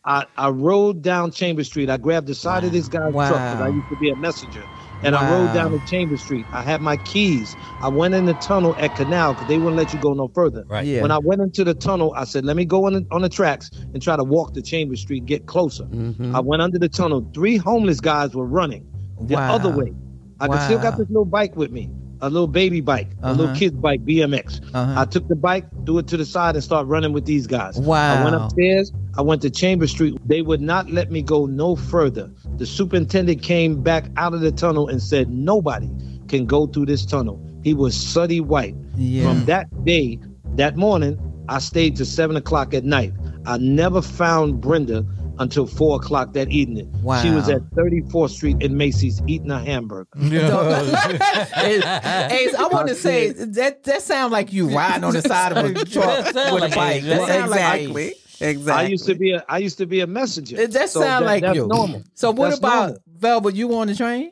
I, 0.05 0.25
I 0.37 0.49
rode 0.49 1.03
down 1.03 1.31
Chamber 1.31 1.63
Street. 1.63 1.89
I 1.89 1.97
grabbed 1.97 2.27
the 2.27 2.35
side 2.35 2.63
of 2.63 2.71
this 2.71 2.87
guy's 2.89 3.13
truck 3.23 3.43
because 3.45 3.61
I 3.61 3.69
used 3.69 3.89
to 3.89 3.97
be 3.97 4.09
a 4.09 4.15
messenger. 4.17 4.65
And 5.03 5.15
I 5.15 5.31
rode 5.31 5.53
down 5.53 5.71
Wow. 5.71 5.77
to 5.79 5.83
Chambers 5.85 6.21
Street. 6.21 6.47
I 6.51 6.61
had 6.61 6.81
my 6.81 6.97
keys. 6.97 7.55
I 7.79 7.89
went 7.89 8.13
in 8.13 8.25
the 8.25 8.33
tunnel 8.33 8.75
at 8.77 8.95
Canal 8.95 9.33
because 9.33 9.47
they 9.47 9.57
wouldn't 9.57 9.77
let 9.77 9.93
you 9.93 9.99
go 9.99 10.13
no 10.13 10.27
further. 10.29 10.63
Right. 10.67 10.85
Yeah. 10.85 11.01
When 11.01 11.11
I 11.11 11.17
went 11.19 11.41
into 11.41 11.63
the 11.63 11.73
tunnel, 11.73 12.13
I 12.15 12.23
said, 12.25 12.45
let 12.45 12.55
me 12.55 12.65
go 12.65 12.85
on 12.85 12.93
the, 12.93 13.05
on 13.11 13.21
the 13.21 13.29
tracks 13.29 13.69
and 13.93 14.01
try 14.01 14.15
to 14.15 14.23
walk 14.23 14.53
to 14.53 14.61
Chambers 14.61 15.01
Street, 15.01 15.25
get 15.25 15.45
closer. 15.47 15.83
Mm-hmm. 15.85 16.35
I 16.35 16.39
went 16.39 16.61
under 16.61 16.77
the 16.79 16.89
tunnel. 16.89 17.29
Three 17.33 17.57
homeless 17.57 17.99
guys 17.99 18.35
were 18.35 18.45
running 18.45 18.87
the 19.19 19.35
Wow. 19.35 19.55
other 19.55 19.69
way. 19.75 19.93
I 20.39 20.47
could 20.47 20.61
still 20.61 20.79
got 20.79 20.97
this 20.97 21.07
little 21.09 21.25
bike 21.25 21.55
with 21.55 21.71
me, 21.71 21.89
a 22.21 22.29
little 22.29 22.47
baby 22.47 22.81
bike, 22.81 23.09
a 23.23 23.31
little 23.31 23.47
Uh-huh. 23.47 23.55
kid's 23.55 23.75
bike, 23.75 24.05
BMX. 24.05 24.61
Uh-huh. 24.73 24.93
I 25.01 25.05
took 25.05 25.27
the 25.27 25.35
bike, 25.35 25.65
threw 25.85 25.97
it 25.99 26.07
to 26.07 26.17
the 26.17 26.25
side, 26.25 26.55
and 26.55 26.63
started 26.63 26.87
running 26.87 27.13
with 27.13 27.25
these 27.25 27.47
guys. 27.47 27.77
Wow. 27.79 28.21
I 28.21 28.23
went 28.23 28.35
upstairs. 28.35 28.91
I 29.17 29.21
went 29.21 29.41
to 29.41 29.49
Chamber 29.49 29.87
Street. 29.87 30.17
They 30.25 30.41
would 30.41 30.61
not 30.61 30.89
let 30.89 31.11
me 31.11 31.21
go 31.21 31.45
no 31.45 31.75
further. 31.75 32.29
The 32.57 32.65
superintendent 32.65 33.41
came 33.41 33.81
back 33.81 34.05
out 34.17 34.33
of 34.33 34.41
the 34.41 34.51
tunnel 34.51 34.87
and 34.87 35.01
said, 35.01 35.29
Nobody 35.29 35.89
can 36.27 36.45
go 36.45 36.67
through 36.67 36.85
this 36.85 37.05
tunnel. 37.05 37.41
He 37.63 37.73
was 37.73 37.95
sooty 37.95 38.39
white. 38.39 38.75
Yeah. 38.95 39.23
From 39.25 39.45
that 39.45 39.67
day, 39.83 40.19
that 40.55 40.77
morning, 40.77 41.19
I 41.49 41.59
stayed 41.59 41.95
to 41.97 42.05
seven 42.05 42.35
o'clock 42.35 42.73
at 42.73 42.83
night. 42.85 43.13
I 43.45 43.57
never 43.57 44.01
found 44.01 44.61
Brenda 44.61 45.05
until 45.41 45.65
four 45.65 45.97
o'clock 45.97 46.33
that 46.33 46.49
evening. 46.49 46.89
She 47.21 47.29
was 47.31 47.49
at 47.49 47.61
34th 47.71 48.29
Street 48.29 48.61
in 48.61 48.77
Macy's 48.77 49.21
eating 49.27 49.51
a 49.51 49.59
hamburger. 49.59 50.07
Hey, 50.15 51.77
Ace, 51.77 52.55
I 52.55 52.67
want 52.71 52.87
to 52.87 52.95
say 52.95 53.29
that 53.31 53.83
that 53.83 54.01
sounds 54.01 54.31
like 54.31 54.53
you 54.53 54.69
riding 54.69 55.03
on 55.03 55.13
the 55.13 55.21
side 55.21 55.51
of 55.57 55.65
a 55.65 55.85
truck 55.85 56.25
with 56.27 56.35
like 56.35 56.71
a 56.71 56.75
bike. 56.75 57.03
That 57.03 57.27
sound 57.27 57.51
like 57.51 57.59
exactly. 57.59 58.03
Ace. 58.07 58.37
Exactly. 58.41 58.85
I 58.85 58.87
used 58.89 59.05
to 59.05 59.15
be 59.15 59.31
a 59.33 59.45
I 59.47 59.57
used 59.59 59.77
to 59.79 59.85
be 59.85 59.99
a 59.99 60.07
messenger. 60.07 60.59
It- 60.59 60.71
That 60.71 60.89
So 60.89 61.01
sound 61.01 61.25
that- 61.25 61.29
like 61.29 61.41
that's 61.43 61.55
you. 61.55 61.67
normal. 61.67 62.03
So 62.15 62.31
what 62.31 62.47
That's 62.49 62.59
about 62.59 62.79
normal. 62.87 63.03
Velvet? 63.07 63.55
You 63.55 63.75
on 63.75 63.87
the 63.87 63.95
train? 63.95 64.31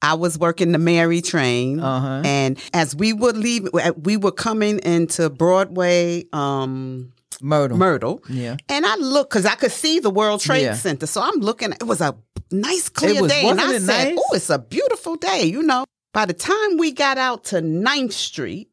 I 0.00 0.14
was 0.14 0.38
working 0.38 0.70
the 0.70 0.78
Mary 0.78 1.20
train, 1.20 1.80
Uh-huh. 1.80 2.22
and 2.24 2.56
as 2.72 2.94
we 2.94 3.12
would 3.12 3.36
leave, 3.36 3.68
we 4.04 4.16
were 4.16 4.30
coming 4.30 4.78
into 4.78 5.28
Broadway, 5.28 6.24
um, 6.32 7.12
Myrtle. 7.40 7.76
Myrtle, 7.78 8.22
Yeah. 8.28 8.56
and 8.68 8.84
I 8.86 8.96
looked 8.96 9.30
because 9.30 9.46
I 9.46 9.54
could 9.54 9.72
see 9.72 9.98
the 10.00 10.10
World 10.10 10.40
Trade 10.40 10.62
Yeah. 10.62 10.74
Center. 10.74 11.06
So 11.06 11.20
I'm 11.22 11.40
looking. 11.40 11.72
It 11.72 11.84
was 11.86 12.00
a 12.00 12.16
nice, 12.50 12.88
clear 12.88 13.22
was- 13.22 13.30
day, 13.32 13.46
and 13.48 13.60
I 13.60 13.78
said, 13.78 13.82
nice? 14.14 14.18
"Oh, 14.18 14.34
it's 14.34 14.50
a 14.50 14.58
beautiful 14.58 15.16
day." 15.16 15.44
You 15.44 15.62
know. 15.62 15.84
By 16.14 16.24
the 16.26 16.32
time 16.32 16.78
we 16.78 16.90
got 16.92 17.18
out 17.18 17.44
to 17.44 17.60
9th 17.60 18.12
Street, 18.14 18.70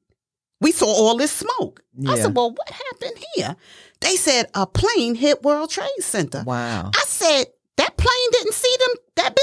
we 0.62 0.71
saw 0.71 0.86
all 0.88 1.17
this 1.17 1.32
smoke. 1.32 1.82
I 2.08 2.17
said, 2.17 2.36
"Well, 2.36 2.51
what 2.51 2.69
happened 2.69 3.23
here?" 3.36 3.56
They 4.01 4.15
said 4.15 4.49
a 4.54 4.65
plane 4.65 5.15
hit 5.15 5.43
World 5.43 5.69
Trade 5.69 5.89
Center. 6.01 6.43
Wow. 6.45 6.91
I 6.95 7.04
said, 7.08 7.47
"That 7.78 7.97
plane 7.97 8.30
didn't 8.32 8.54
see 8.54 8.75
them 8.80 8.95
that 9.17 9.36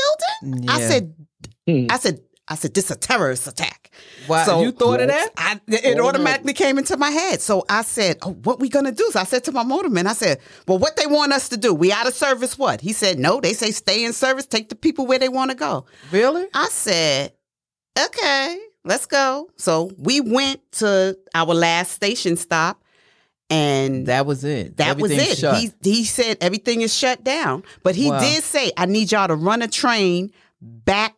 building." 0.43 0.69
I 0.71 0.81
said, 0.81 1.15
Hmm. 1.69 1.87
"I 1.91 1.99
said." 1.99 2.21
I 2.49 2.57
said, 2.57 2.75
this 2.75 2.87
is 2.87 2.91
a 2.91 2.97
terrorist 2.97 3.47
attack. 3.47 3.91
Wow. 4.29 4.61
you 4.63 4.73
thought 4.73 5.01
of 5.01 5.09
that? 5.09 5.31
I, 5.37 5.61
it 5.69 6.01
automatically 6.01 6.53
came 6.53 6.77
into 6.77 6.97
my 6.97 7.11
head. 7.11 7.41
So 7.41 7.65
I 7.69 7.83
said, 7.83 8.19
oh, 8.23 8.33
what 8.33 8.59
we 8.59 8.69
going 8.69 8.85
to 8.85 8.93
do? 8.93 9.09
So 9.13 9.21
I 9.21 9.25
said 9.25 9.45
to 9.45 9.53
my 9.53 9.63
motorman, 9.63 10.07
I 10.07 10.13
said, 10.13 10.41
well, 10.67 10.79
what 10.79 10.97
they 10.97 11.07
want 11.07 11.33
us 11.33 11.49
to 11.51 11.57
do? 11.57 11.73
We 11.73 11.93
out 11.93 12.09
of 12.09 12.15
service 12.15 12.59
what? 12.59 12.81
He 12.81 12.93
said, 12.93 13.19
no, 13.19 13.41
they 13.41 13.53
say 13.53 13.71
stay 13.71 14.05
in 14.05 14.13
service, 14.13 14.45
take 14.47 14.69
the 14.71 14.75
people 14.75 15.07
where 15.07 15.21
they 15.21 15.29
want 15.29 15.53
to 15.53 15.57
go. 15.57 15.87
Really? 16.11 16.47
I 16.53 16.69
said, 16.69 17.33
okay, 17.99 18.59
let's 18.85 19.07
go. 19.07 19.49
So 19.57 19.93
we 19.97 20.21
went 20.21 20.61
to 20.73 21.17
our 21.35 21.55
last 21.55 21.93
station 21.93 22.37
stop 22.37 22.83
and 23.51 24.07
That 24.07 24.27
was 24.27 24.45
it. 24.45 24.79
that 24.79 24.99
was 24.99 25.11
it. 25.11 25.39
Shut. 25.39 25.59
He 25.59 25.73
he 25.83 26.05
said 26.05 26.39
everything 26.41 26.81
is 26.83 26.95
shut 26.95 27.23
down, 27.23 27.63
but 27.83 27.95
he 27.95 28.11
Wow. 28.11 28.19
did 28.19 28.43
say 28.43 28.73
I 28.77 28.87
need 28.87 29.13
y'all 29.13 29.29
to 29.29 29.37
run 29.37 29.63
a 29.63 29.69
train 29.69 30.33
back 30.61 31.15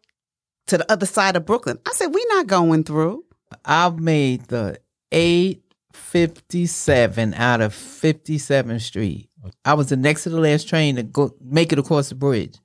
to 0.69 0.79
the 0.79 0.91
other 0.93 1.07
side 1.07 1.37
of 1.37 1.45
Brooklyn. 1.47 1.79
I 1.87 1.93
said, 1.93 2.09
we 2.09 2.25
not 2.31 2.47
going 2.47 2.85
through. 2.85 3.25
I 3.65 3.89
made 3.91 4.45
the 4.47 4.79
857 5.13 7.35
out 7.35 7.61
of 7.61 7.73
57th 7.75 8.81
Street. 8.83 9.29
I 9.65 9.75
was 9.75 9.89
the 9.91 9.97
next 9.97 10.23
to 10.25 10.31
the 10.31 10.41
last 10.41 10.69
train 10.69 10.97
to 10.97 11.03
go 11.03 11.35
make 11.41 11.73
it 11.73 11.79
across 11.79 12.09
the 12.09 12.15
bridge. 12.15 12.57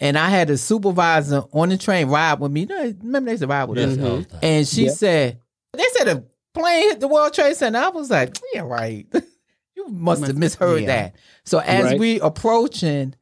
And 0.00 0.16
I 0.18 0.28
had 0.28 0.50
a 0.50 0.56
supervisor 0.56 1.42
on 1.52 1.68
the 1.70 1.78
train 1.78 2.08
ride 2.08 2.40
with 2.40 2.52
me. 2.52 2.60
You 2.62 2.66
know, 2.66 2.94
remember 3.02 3.26
they 3.26 3.32
used 3.32 3.42
to 3.42 3.46
ride 3.48 3.68
with 3.68 3.78
Yes, 3.78 3.98
us? 3.98 4.04
all 4.04 4.18
the. 4.18 4.44
And 4.44 4.66
she 4.66 4.88
said, 4.88 5.40
they 5.72 5.84
said 5.96 6.08
a 6.08 6.24
plane 6.54 6.90
hit 6.90 7.00
the 7.00 7.08
World 7.08 7.34
Trade 7.34 7.56
Center. 7.56 7.78
I 7.78 7.88
was 7.88 8.10
like, 8.10 8.36
yeah, 8.52 8.60
right. 8.62 9.06
you 9.76 9.88
must 9.88 10.26
have 10.26 10.36
misheard 10.36 10.82
yeah. 10.82 10.86
that. 10.86 11.16
So 11.44 11.58
as 11.58 11.84
Right. 11.84 11.98
we 11.98 12.20
approaching, 12.20 13.14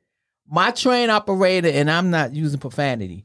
my 0.48 0.70
train 0.70 1.10
operator, 1.10 1.68
and 1.68 1.90
I'm 1.90 2.10
not 2.10 2.34
using 2.34 2.60
profanity, 2.60 3.24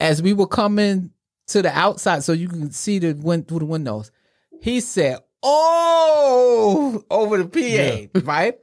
as 0.00 0.22
we 0.22 0.32
were 0.32 0.46
coming 0.46 1.10
to 1.48 1.62
the 1.62 1.76
outside 1.76 2.24
so 2.24 2.32
you 2.32 2.48
can 2.48 2.70
see 2.70 2.98
the 2.98 3.12
win- 3.14 3.44
through 3.44 3.60
the 3.60 3.66
windows, 3.66 4.10
he 4.60 4.80
said, 4.80 5.18
oh, 5.42 7.02
over 7.10 7.42
the 7.42 8.08
PA, 8.12 8.20
right? 8.24 8.58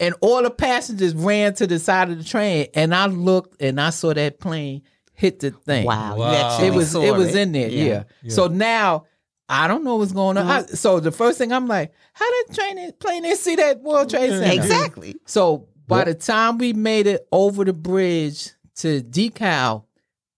And 0.00 0.14
all 0.20 0.42
the 0.42 0.50
passengers 0.50 1.14
ran 1.14 1.54
to 1.54 1.66
the 1.66 1.78
side 1.78 2.10
of 2.10 2.18
the 2.18 2.24
train, 2.24 2.66
and 2.74 2.94
I 2.94 3.06
looked 3.06 3.62
and 3.62 3.80
I 3.80 3.90
saw 3.90 4.12
that 4.12 4.40
plane 4.40 4.82
hit 5.12 5.38
the 5.40 5.52
thing. 5.52 5.86
Wow. 5.86 6.16
Wow. 6.16 6.58
It 6.60 6.72
was 6.72 6.90
saw 6.90 7.02
it 7.02 7.16
was 7.16 7.34
in 7.34 7.52
there, 7.52 7.68
yeah. 7.68 8.04
Yeah. 8.22 8.32
So 8.32 8.48
now 8.48 9.06
I 9.48 9.68
don't 9.68 9.84
know 9.84 9.96
what's 9.96 10.12
going 10.12 10.36
on. 10.36 10.46
Mm-hmm. 10.46 10.74
so 10.74 11.00
the 11.00 11.12
first 11.12 11.38
thing 11.38 11.52
I'm 11.52 11.66
like, 11.68 11.92
how 12.12 12.28
did 12.30 12.56
train 12.56 12.92
plane 12.98 13.22
didn't 13.22 13.38
see 13.38 13.54
that 13.56 13.80
World 13.82 14.10
Trade 14.10 14.30
Center? 14.30 14.52
Exactly. 14.52 15.16
So 15.26 15.68
by 15.86 16.04
the 16.04 16.14
time 16.14 16.58
we 16.58 16.72
made 16.72 17.06
it 17.06 17.26
over 17.30 17.64
the 17.64 17.72
bridge 17.72 18.50
to 18.76 19.02
DeKalb, 19.02 19.83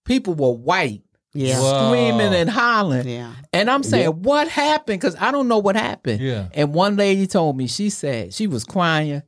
people 0.07 0.33
were 0.33 0.51
white, 0.53 1.03
Yeah. 1.33 1.59
Wow. 1.59 1.89
screaming 1.91 2.33
and 2.33 2.49
hollering. 2.49 3.07
Yeah. 3.07 3.33
And 3.53 3.69
I'm 3.69 3.83
saying, 3.83 4.07
what 4.23 4.47
happened? 4.47 4.99
Because 4.99 5.15
I 5.19 5.31
don't 5.31 5.47
know 5.47 5.59
what 5.59 5.75
happened. 5.75 6.19
Yeah. 6.21 6.47
And 6.53 6.73
one 6.73 6.95
lady 6.95 7.27
told 7.27 7.55
me, 7.57 7.67
she 7.67 7.89
said, 7.91 8.33
she 8.33 8.47
was 8.47 8.63
crying. 8.63 9.21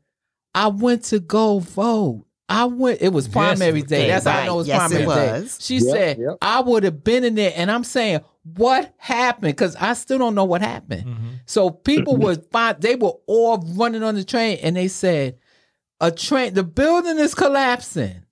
I 0.55 0.67
went 0.69 1.03
to 1.05 1.19
go 1.19 1.59
vote. 1.59 2.25
I 2.51 2.65
went, 2.65 3.01
it 3.03 3.13
was 3.13 3.27
primary 3.27 3.79
it 3.79 3.83
was. 3.83 3.89
day. 3.91 4.07
That's 4.07 4.25
how 4.25 4.39
I 4.39 4.45
know 4.47 4.55
it 4.55 4.57
was 4.57 4.67
Yes, 4.67 4.77
primary 4.79 5.03
it 5.03 5.05
day. 5.05 5.31
was. 5.41 5.57
She 5.61 5.75
Yep, 5.77 5.83
said, 5.95 6.17
yep. 6.17 6.37
I 6.41 6.61
would 6.61 6.83
have 6.83 7.03
been 7.03 7.23
in 7.23 7.35
there. 7.35 7.53
And 7.55 7.69
I'm 7.69 7.83
saying, 7.83 8.21
what 8.55 8.91
happened? 8.97 9.55
Because 9.55 9.75
I 9.75 9.93
still 9.93 10.17
don't 10.17 10.33
know 10.33 10.45
what 10.45 10.61
happened. 10.63 11.05
Mm-hmm. 11.05 11.27
So 11.45 11.69
people 11.69 12.17
were 12.17 12.35
fine. 12.51 12.77
They 12.79 12.95
were 12.95 13.13
all 13.27 13.63
running 13.75 14.01
on 14.01 14.15
the 14.15 14.23
train 14.23 14.57
and 14.63 14.75
they 14.75 14.87
said, 14.87 15.37
a 16.01 16.09
train, 16.11 16.55
the 16.55 16.63
building 16.63 17.19
is 17.19 17.35
collapsing. 17.35 18.23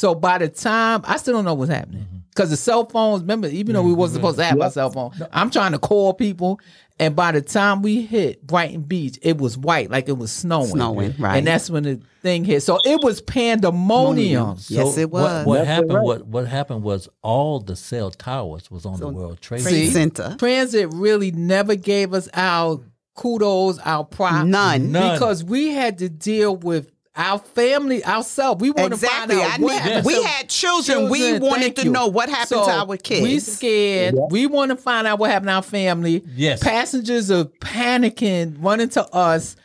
So 0.00 0.14
by 0.14 0.38
the 0.38 0.48
time 0.48 1.02
I 1.04 1.16
still 1.18 1.34
don't 1.34 1.44
know 1.44 1.54
what's 1.54 1.70
happening 1.70 2.04
Mm-hmm. 2.04 2.16
because 2.30 2.48
the 2.50 2.56
cell 2.56 2.86
phones. 2.86 3.20
Remember, 3.22 3.48
even 3.48 3.74
though 3.74 3.82
we 3.82 3.92
wasn't 3.92 4.16
supposed 4.20 4.38
to 4.38 4.44
have 4.44 4.58
our 4.58 4.64
Yep. 4.66 4.72
cell 4.72 4.90
phone, 4.90 5.10
I'm 5.30 5.50
trying 5.50 5.72
to 5.72 5.78
call 5.78 6.14
people, 6.14 6.58
and 6.98 7.14
by 7.14 7.32
the 7.32 7.42
time 7.42 7.82
we 7.82 8.02
hit 8.02 8.46
Brighton 8.46 8.82
Beach, 8.82 9.18
it 9.20 9.36
was 9.38 9.58
white, 9.58 9.90
like 9.90 10.08
it 10.08 10.16
was 10.16 10.32
snowing. 10.32 10.68
Snowing, 10.68 11.14
right. 11.18 11.36
And 11.38 11.46
that's 11.46 11.68
when 11.68 11.82
the 11.82 12.00
thing 12.22 12.44
hit. 12.44 12.62
So 12.62 12.78
it 12.84 13.00
was 13.02 13.20
pandemonium. 13.20 14.56
Yes, 14.68 14.96
it 14.96 15.10
was. 15.10 15.44
What, 15.44 15.58
what 15.58 15.66
happened? 15.66 15.94
right. 15.94 16.02
What 16.04 16.26
what 16.26 16.46
happened 16.48 16.82
was 16.82 17.08
all 17.22 17.60
the 17.60 17.76
cell 17.76 18.10
towers 18.10 18.70
was 18.70 18.86
on 18.86 19.00
the 19.00 19.08
World 19.08 19.40
Trade 19.42 19.62
Trade 19.62 19.90
Center. 19.92 20.22
Center. 20.22 20.36
Transit 20.38 20.88
really 20.94 21.30
never 21.32 21.74
gave 21.76 22.14
us 22.14 22.28
our 22.34 22.80
kudos, 23.16 23.78
our 23.80 24.04
props. 24.04 24.46
None. 24.46 24.92
None. 24.92 25.14
Because 25.14 25.44
we 25.44 25.68
had 25.68 25.98
to 25.98 26.08
deal 26.08 26.56
with 26.56 26.90
our 27.20 27.38
family, 27.38 28.04
ourselves. 28.04 28.60
We 28.60 28.70
want 28.70 28.92
Exactly. 28.94 29.36
to 29.36 29.40
find 29.42 29.52
out 29.52 29.58
need, 29.60 29.64
what 29.64 29.80
happened 29.82 30.06
We 30.06 30.22
had 30.22 30.48
children. 30.48 31.08
We 31.10 31.38
wanted 31.38 31.76
to 31.76 31.84
you. 31.84 31.90
know 31.90 32.06
what 32.08 32.28
happened 32.28 32.48
So, 32.48 32.64
to 32.64 32.70
our 32.70 32.96
kids. 32.96 33.22
We 33.22 33.38
scared. 33.40 34.14
We 34.30 34.46
want 34.46 34.70
to 34.70 34.76
find 34.76 35.06
out 35.06 35.18
what 35.18 35.30
happened 35.30 35.48
to 35.48 35.54
our 35.54 35.62
family. 35.62 36.24
Yes. 36.34 36.62
Passengers 36.62 37.30
are 37.30 37.44
panicking, 37.44 38.56
running 38.58 38.88
to 38.90 39.04
us. 39.14 39.56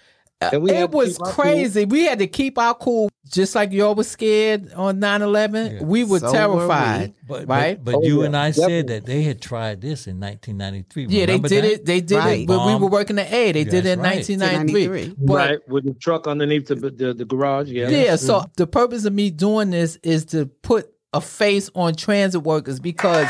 And 0.42 0.62
we 0.64 0.72
it 0.72 0.92
was 0.92 1.18
keep 1.18 1.26
our 1.26 1.32
cool. 1.32 1.44
crazy. 1.46 1.86
We 1.86 2.04
had 2.04 2.20
to 2.20 2.28
keep 2.28 2.58
our 2.58 2.74
cool, 2.76 3.10
just 3.32 3.56
like 3.56 3.72
y'all 3.72 3.96
was 3.96 4.08
scared 4.08 4.72
on 4.74 5.00
9-11. 5.00 5.82
We 5.82 6.04
were 6.04 6.20
So 6.20 6.28
were 6.28 6.32
terrified, 6.32 7.14
But, 7.28 7.48
right? 7.48 7.84
but, 7.84 7.94
but 7.96 8.04
you 8.04 8.20
yeah, 8.22 8.26
and 8.28 8.38
I 8.38 8.48
oh, 8.48 8.52
definitely. 8.52 8.74
said 8.78 8.88
that 8.88 9.06
they 9.06 9.24
had 9.24 9.42
tried 9.42 9.82
this 9.82 10.08
in 10.08 10.20
1993. 10.20 11.06
yeah, 11.10 11.26
they 11.26 11.40
did 11.40 11.64
that? 11.64 11.72
it. 11.72 11.86
They 11.86 12.02
did 12.02 12.18
Right. 12.18 12.42
it 12.42 12.48
when 12.48 12.66
we 12.68 12.76
were 12.76 12.88
working 12.90 13.18
at 13.20 13.32
A. 13.32 13.52
They 13.52 13.64
did 13.64 13.86
it 13.86 13.94
in 13.94 14.00
right. 14.00 14.16
1993. 14.18 15.16
But 15.18 15.34
right 15.36 15.70
with 15.70 15.86
the 15.86 15.94
truck 15.96 16.28
underneath 16.28 16.68
the 16.68 16.76
the, 16.76 17.14
the 17.14 17.26
garage. 17.26 17.70
Yeah. 17.70 17.90
Yeah, 17.90 18.16
so 18.16 18.46
the 18.58 18.68
purpose 18.68 19.06
of 19.06 19.14
me 19.14 19.32
doing 19.32 19.72
this 19.72 19.98
is 20.04 20.26
to 20.26 20.46
put 20.46 20.92
a 21.14 21.22
face 21.22 21.70
on 21.76 21.96
transit 21.96 22.44
workers 22.44 22.80
because 22.80 23.28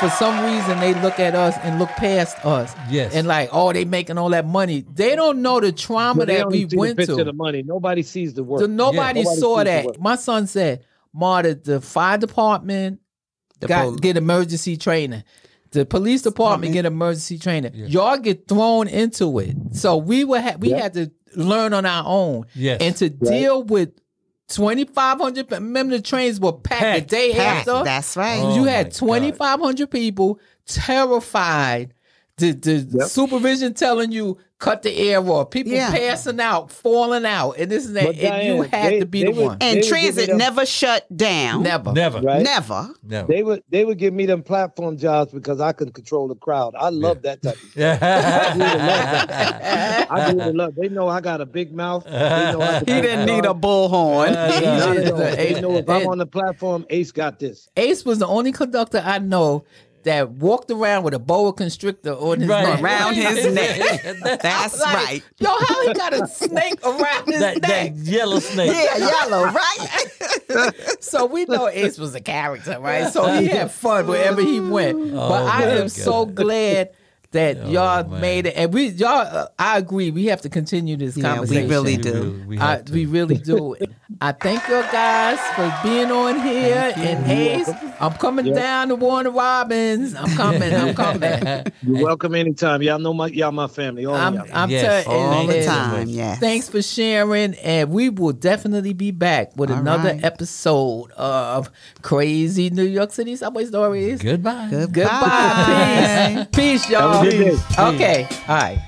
for 0.00 0.10
some 0.10 0.44
reason 0.44 0.78
they 0.80 0.94
look 1.00 1.18
at 1.18 1.34
us 1.34 1.56
and 1.62 1.78
look 1.78 1.88
past 1.90 2.36
us. 2.44 2.74
Yes. 2.90 3.14
And 3.14 3.26
like, 3.26 3.48
oh, 3.52 3.72
they 3.72 3.84
making 3.84 4.18
all 4.18 4.30
that 4.30 4.46
money. 4.46 4.84
They 4.92 5.16
don't 5.16 5.42
know 5.42 5.60
the 5.60 5.72
trauma 5.72 6.20
But 6.20 6.28
that 6.28 6.48
we 6.48 6.60
see 6.60 6.64
the 6.66 6.76
went 6.76 6.98
picture 6.98 7.14
to. 7.14 7.20
of 7.20 7.26
the 7.26 7.32
money. 7.32 7.62
Nobody 7.62 8.02
sees 8.02 8.34
the 8.34 8.44
work. 8.44 8.60
So 8.60 8.66
nobody 8.66 9.22
Nobody 9.22 9.40
saw 9.40 9.64
that. 9.64 10.00
My 10.00 10.16
son 10.16 10.46
said, 10.46 10.84
Marta, 11.12 11.54
the 11.54 11.80
fire 11.80 12.18
department 12.18 13.00
The 13.60 13.68
got 13.68 13.82
pol- 13.84 13.94
get 13.96 14.16
emergency 14.16 14.76
training. 14.76 15.24
The 15.72 15.84
police 15.86 16.22
department 16.22 16.72
get 16.72 16.84
emergency 16.86 17.38
training. 17.38 17.72
Y'all 17.74 18.18
get 18.18 18.46
thrown 18.48 18.88
into 18.88 19.38
it. 19.40 19.56
So 19.72 19.96
we 19.96 20.24
were 20.24 20.40
ha- 20.40 20.56
we 20.58 20.70
had 20.70 20.94
to 20.94 21.10
learn 21.34 21.72
on 21.74 21.84
our 21.84 22.04
own. 22.06 22.44
Yes. 22.54 22.78
And 22.80 22.96
to 22.96 23.08
deal 23.10 23.62
with 23.62 23.90
twenty 24.48 24.84
five 24.84 25.18
hundred. 25.18 25.50
Remember 25.50 25.96
the 25.96 26.02
trains 26.02 26.38
were 26.40 26.52
packed, 26.52 26.80
Packed, 26.80 27.08
the 27.08 27.16
day 27.16 27.32
Packed. 27.32 27.68
after. 27.68 27.84
That's 27.84 28.16
right. 28.16 28.40
Oh, 28.42 28.56
you 28.56 28.64
had 28.64 28.94
twenty 28.94 29.32
five 29.32 29.60
hundred 29.60 29.90
people 29.90 30.38
terrified. 30.66 31.92
The 32.38 32.52
the 32.52 33.08
supervision 33.08 33.72
telling 33.72 34.12
you 34.12 34.36
cut 34.58 34.82
the 34.82 34.94
air 34.94 35.26
off. 35.26 35.48
People 35.48 35.72
Yeah. 35.72 35.90
passing 35.90 36.38
out, 36.38 36.70
falling 36.70 37.24
out, 37.24 37.52
and 37.52 37.70
this 37.70 37.86
is 37.86 37.94
that. 37.94 38.04
But 38.04 38.16
And 38.16 38.46
you 38.46 38.60
had 38.60 38.92
they- 38.92 39.00
to 39.00 39.06
be 39.06 39.24
the 39.24 39.30
would- 39.30 39.42
one. 39.46 39.56
And 39.62 39.76
would 39.76 39.82
give 39.84 39.88
transit 39.88 40.26
them- 40.28 40.36
never 40.36 40.66
shut 40.66 41.06
down. 41.16 41.62
Never. 41.62 41.92
Never. 41.94 42.20
Right. 42.20 42.42
Never. 42.42 42.90
Never. 43.02 43.26
They 43.32 43.42
would 43.42 43.62
they 43.70 43.86
would 43.86 43.96
give 43.96 44.12
me 44.12 44.26
them 44.26 44.42
platform 44.42 44.98
jobs 44.98 45.32
because 45.32 45.62
I 45.62 45.72
could 45.72 45.94
control 45.94 46.28
the 46.28 46.34
crowd. 46.34 46.74
I 46.78 46.90
love 46.90 47.22
that 47.22 47.40
type. 47.40 47.54
Of 47.54 47.62
yeah. 47.74 47.96
I 50.10 50.32
do 50.32 50.52
love. 50.52 50.74
They 50.76 50.90
know 50.90 51.08
I 51.08 51.22
got 51.22 51.40
a 51.40 51.46
big 51.46 51.74
mouth. 51.74 52.04
They 52.04 52.10
know 52.10 52.60
I 52.60 52.78
He 52.80 52.84
didn't 53.00 53.24
need 53.24 53.46
a 53.46 53.54
bullhorn. 53.54 54.34
They 54.60 54.60
know, 55.10 55.16
they 55.16 55.58
know 55.62 55.76
if 55.78 55.88
I'm 55.88 56.06
on 56.06 56.18
the 56.18 56.26
platform, 56.26 56.84
Ace 56.90 57.12
got 57.12 57.38
this. 57.38 57.70
Ace 57.78 58.04
was 58.04 58.18
the 58.18 58.26
only 58.26 58.52
conductor 58.52 59.02
I 59.02 59.20
know 59.20 59.64
that 60.06 60.30
walked 60.30 60.70
around 60.70 61.02
with 61.02 61.14
a 61.14 61.18
boa 61.18 61.52
constrictor 61.52 62.12
on 62.12 62.40
his 62.40 62.48
Right. 62.48 62.64
neck. 62.64 62.82
Around 62.82 63.14
his 63.16 63.52
neck. 63.54 64.16
That's 64.40 64.80
Like, 64.80 64.94
right. 64.94 65.22
Yo, 65.38 65.50
how 65.50 65.86
he 65.86 65.92
got 65.94 66.12
a 66.14 66.26
snake 66.28 66.80
around 66.84 67.26
his 67.26 67.40
that, 67.40 67.60
neck? 67.62 67.92
that 67.92 67.96
yellow 67.96 68.38
snake. 68.38 68.70
Yeah, 68.72 68.96
yellow, 68.98 69.44
right? 69.44 70.12
So 71.00 71.26
we 71.26 71.44
know 71.44 71.68
Ace 71.68 71.98
was 71.98 72.14
a 72.14 72.20
character, 72.20 72.78
right? 72.80 73.12
So 73.12 73.26
he 73.38 73.46
had 73.46 73.70
fun 73.70 74.06
wherever 74.06 74.40
he 74.40 74.58
went. 74.60 74.96
Oh, 75.12 75.28
but 75.28 75.44
I 75.44 75.62
am 75.64 75.78
God. 75.82 75.90
so 75.90 76.24
glad 76.24 76.90
that 77.32 77.66
y'all 77.68 78.04
man. 78.08 78.20
made 78.20 78.46
it, 78.46 78.54
and 78.56 78.72
we 78.72 78.88
y'all. 78.88 79.10
Uh, 79.20 79.46
I 79.58 79.78
agree. 79.78 80.10
We 80.10 80.26
have 80.26 80.40
to 80.42 80.48
continue 80.48 80.96
this 80.96 81.16
Yeah, 81.16 81.40
we 81.40 81.64
really 81.66 81.96
do. 81.96 82.12
really- 82.12 82.46
we 82.46 82.58
I, 82.58 82.82
we 82.92 83.06
really 83.06 83.36
do. 83.36 83.76
I 84.20 84.32
thank 84.32 84.66
you 84.68 84.80
guys 84.92 85.38
for 85.56 85.72
being 85.86 86.10
on 86.10 86.40
here. 86.40 86.92
And 86.96 87.30
Ace, 87.30 87.68
I'm 88.00 88.12
coming 88.14 88.54
down 88.54 88.88
to 88.88 88.94
Warner 88.94 89.30
Robins. 89.30 90.14
I'm 90.14 90.30
coming. 90.36 90.72
I'm 90.72 90.94
coming. 91.02 91.72
You're 91.82 92.04
welcome 92.04 92.34
anytime. 92.34 92.82
Y'all 92.82 92.98
know 92.98 93.12
my 93.12 93.26
y'all 93.28 93.52
my 93.52 93.66
family. 93.66 94.06
All 94.06 94.14
I'm. 94.14 94.42
I'm 94.52 94.70
Yes, 94.70 95.04
telling 95.04 95.20
All 95.22 95.46
the 95.46 95.64
time, 95.64 96.08
yes. 96.08 96.38
Thanks 96.38 96.68
for 96.68 96.80
sharing, 96.82 97.54
and 97.56 97.90
we 97.90 98.08
will 98.10 98.32
definitely 98.32 98.92
be 98.92 99.10
back 99.10 99.56
with 99.56 99.70
All 99.70 99.78
another 99.78 100.10
right. 100.10 100.24
episode 100.24 101.10
of 101.12 101.70
Crazy 102.02 102.70
New 102.70 102.84
York 102.84 103.12
City 103.12 103.34
Subway 103.36 103.64
Stories. 103.66 104.22
Goodbye. 104.22 104.68
Goodbye. 104.90 106.46
Peace. 106.52 106.82
Peace, 106.82 106.90
y'all. 106.90 107.15
Have 107.16 107.26
a 107.26 107.30
good. 107.30 107.60
Okay. 107.78 108.26
All 108.48 108.56
right. 108.56 108.78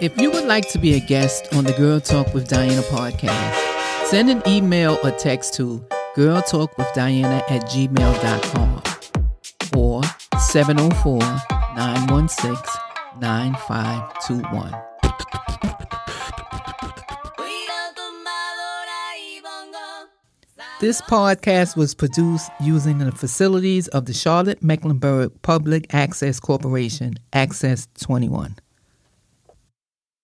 If 0.00 0.16
you 0.20 0.30
would 0.30 0.44
like 0.44 0.68
to 0.70 0.78
be 0.78 0.94
a 0.94 1.00
guest 1.00 1.52
on 1.54 1.64
the 1.64 1.72
Girl 1.72 1.98
Talk 2.00 2.32
with 2.32 2.48
Diana 2.48 2.82
podcast, 2.82 4.06
send 4.06 4.30
an 4.30 4.42
email 4.46 4.98
or 5.02 5.10
text 5.10 5.54
to 5.54 5.84
girltalkwithdiana 6.14 7.42
at 7.50 7.62
gmail.com 7.62 8.82
or 9.76 10.02
704 10.38 11.18
916 11.18 12.54
9521. 13.20 14.87
This 20.80 21.00
podcast 21.02 21.76
was 21.76 21.92
produced 21.92 22.52
using 22.60 22.98
the 22.98 23.10
facilities 23.10 23.88
of 23.88 24.06
the 24.06 24.12
Charlotte 24.12 24.62
Mecklenburg 24.62 25.32
Public 25.42 25.92
Access 25.92 26.38
Corporation, 26.38 27.14
Access 27.32 27.88
21. 28.00 28.54